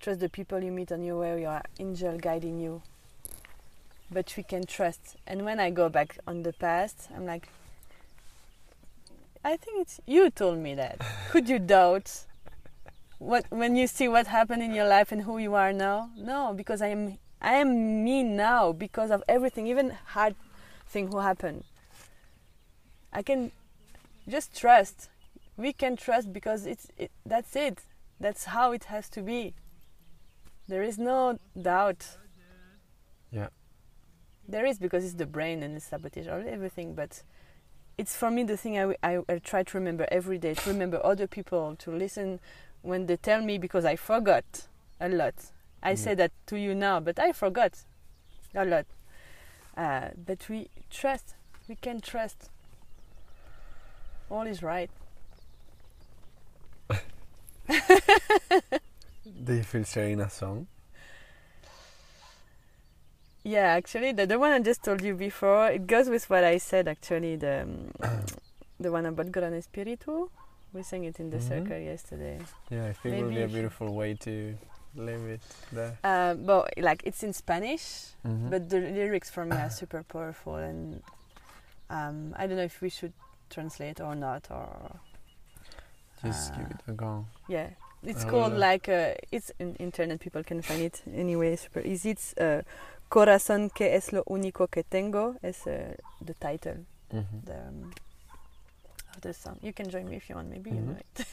[0.00, 1.40] Trust the people you meet on your way.
[1.42, 2.82] Your angel guiding you.
[4.10, 5.16] But we can trust.
[5.26, 7.48] And when I go back on the past, I'm like,
[9.44, 11.00] I think it's you told me that.
[11.30, 12.26] Could you doubt?
[13.18, 16.54] what when you see what happened in your life and who you are now no
[16.56, 20.34] because i am i am me now because of everything even hard
[20.86, 21.62] thing who happened
[23.12, 23.52] i can
[24.26, 25.10] just trust
[25.58, 27.80] we can trust because it's it, that's it
[28.18, 29.52] that's how it has to be
[30.70, 32.16] there is no doubt.
[34.50, 37.22] There is because it's the brain and it's sabotage or everything but
[37.98, 41.00] it's for me the thing I, I, I try to remember every day to remember
[41.04, 42.40] other people to listen
[42.82, 44.44] when they tell me because I forgot
[45.00, 45.34] a lot.
[45.82, 45.98] I Mm.
[45.98, 47.72] say that to you now, but I forgot
[48.54, 48.86] a lot.
[49.76, 51.34] Uh, but we trust.
[51.68, 52.48] We can trust.
[54.30, 54.90] All is right.
[59.44, 60.66] do you feel sharing a song
[63.42, 66.58] Yeah, actually, the, the one I just told you before, it goes with what I
[66.58, 66.88] said.
[66.88, 67.90] Actually, the um,
[68.78, 70.28] the one about Gran Espiritu.
[70.72, 71.48] We sang it in the Mhm.
[71.48, 72.38] circle yesterday.
[72.70, 74.54] yeah i think it would be a beautiful way to
[74.94, 75.40] leave it
[75.72, 78.50] there Uh, but like it's in Spanish, Mhm.
[78.50, 81.02] but the lyrics for me are super powerful, and
[81.90, 83.12] um, I don't know if we should
[83.48, 85.00] translate or not, or
[86.22, 87.70] just uh, give it a go yeah.
[88.02, 90.20] It's I called uh, like uh, it's in internet.
[90.20, 91.56] People can find it anyway.
[91.56, 92.10] Super easy.
[92.10, 92.62] It's uh,
[93.10, 95.34] Corazón que es lo único que tengo.
[95.42, 96.86] Is uh, the title.
[97.12, 97.44] Mhm.
[97.44, 97.90] The, um,
[99.14, 99.58] of the song.
[99.62, 100.48] You can join me if you want.
[100.48, 100.86] Maybe you Mhm.
[100.86, 101.26] know it.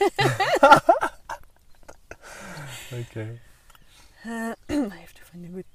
[2.92, 3.40] okay
[4.26, 4.56] I
[5.00, 5.66] have to find a good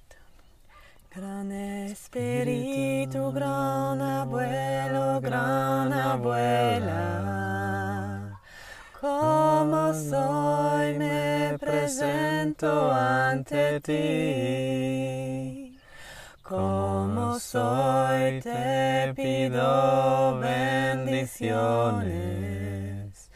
[1.15, 1.53] Gran
[1.93, 7.01] Espíritu, gran abuelo, gran abuela,
[8.99, 15.52] como soy me presento ante ti.
[16.53, 23.31] Como soy te pido bendiciones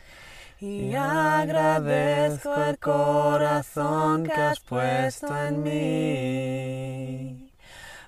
[0.60, 7.50] y agradezco el corazón que has puesto en mí.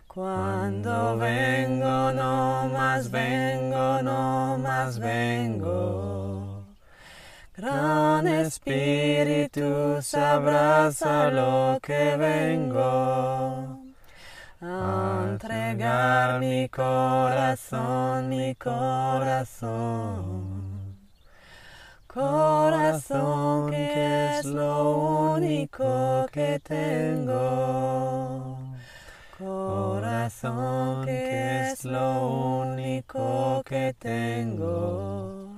[0.06, 6.66] Cuando vengo, no más vengo, no más vengo.
[7.56, 13.77] Gran Espíritu, sabrás a lo que vengo.
[14.60, 19.68] A entregar mi corazón, mi corazón.
[22.08, 28.58] Corazón que es lo único que tengo.
[29.38, 35.52] Corazón que es lo único que tengo.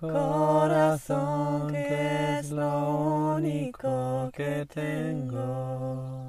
[0.00, 6.19] Corazón que es lo único que tengo.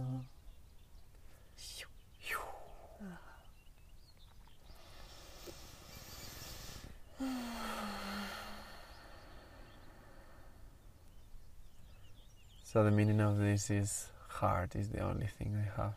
[12.72, 15.93] So the meaning of this is heart is the only thing I have.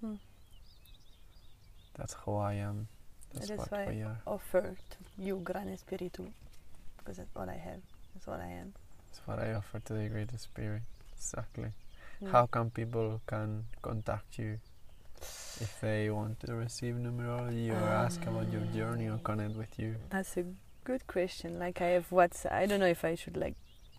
[0.00, 0.14] Hmm.
[1.98, 2.88] That's who I am.
[3.34, 4.18] That's That is what why are.
[4.26, 6.30] offer to you Gran Espiritu
[6.96, 7.82] because that's all I have.
[8.14, 8.72] That's what I am.
[9.04, 10.80] That's what I offer to the Great Spirit.
[11.14, 11.72] Exactly.
[12.22, 12.30] Mm.
[12.30, 14.58] How can people can contact you
[15.60, 19.96] if they want to receive numerology or ask about your journey or connect with you?
[20.08, 20.46] That's a
[20.84, 21.58] good question.
[21.58, 22.52] Like I have WhatsApp.
[22.52, 23.56] I don't know if I should like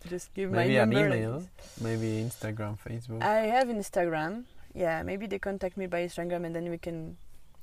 [0.08, 1.08] just give Maybe my an number.
[1.10, 1.42] like email,
[1.80, 3.22] maybe Instagram, Facebook.
[3.22, 4.44] I have Instagram.
[4.74, 7.16] Yeah, maybe they contact me by Instagram and then we can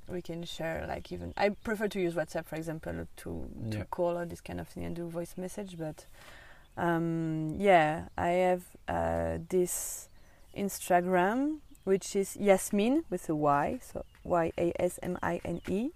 [0.09, 3.83] we can share like even I prefer to use WhatsApp for example to to Yeah.
[3.89, 6.05] call or this kind of thing and do voice message but
[6.77, 10.07] um, yeah I have uh, this
[10.55, 15.89] Instagram which is Yasmine with a Y so Y A S M I N E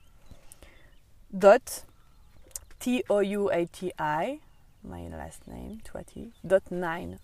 [1.37, 1.83] dot
[2.79, 4.39] T O U A T I
[4.83, 7.19] my last name Touati dot nine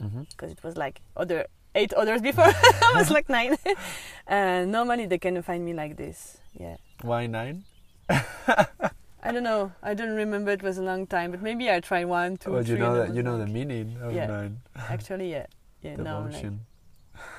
[0.00, 0.22] Mm-hmm.
[0.30, 1.46] because it was like other
[1.76, 2.46] eight others before
[2.82, 3.56] I was like nine
[4.26, 7.62] uh, normally they can find me like this yeah Why nine?
[8.10, 9.72] I don't know.
[9.82, 10.50] I don't remember.
[10.50, 13.14] It was a long time, but maybe I tried one, two, you three, know that
[13.14, 14.26] you know the meaning of Yeah.
[14.26, 14.60] nine.
[14.76, 15.46] Actually, yeah,
[15.80, 15.92] yeah.
[15.98, 16.60] I'm like, Devotion.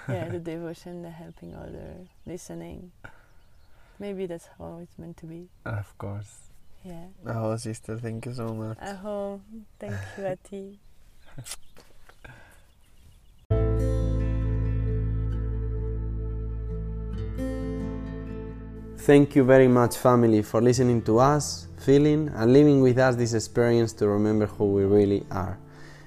[0.10, 2.92] yeah, the devotion, the helping other, listening.
[4.00, 5.50] Maybe that's how it's meant to be.
[5.64, 6.45] Of course.
[6.86, 7.08] Yeah.
[7.26, 8.78] Oh, sister, thank you so much.
[8.80, 9.42] Aho,
[9.80, 10.80] thank you, Ati.
[19.00, 23.34] Thank you very much, family, for listening to us, feeling, and living with us this
[23.34, 25.58] experience to remember who we really are.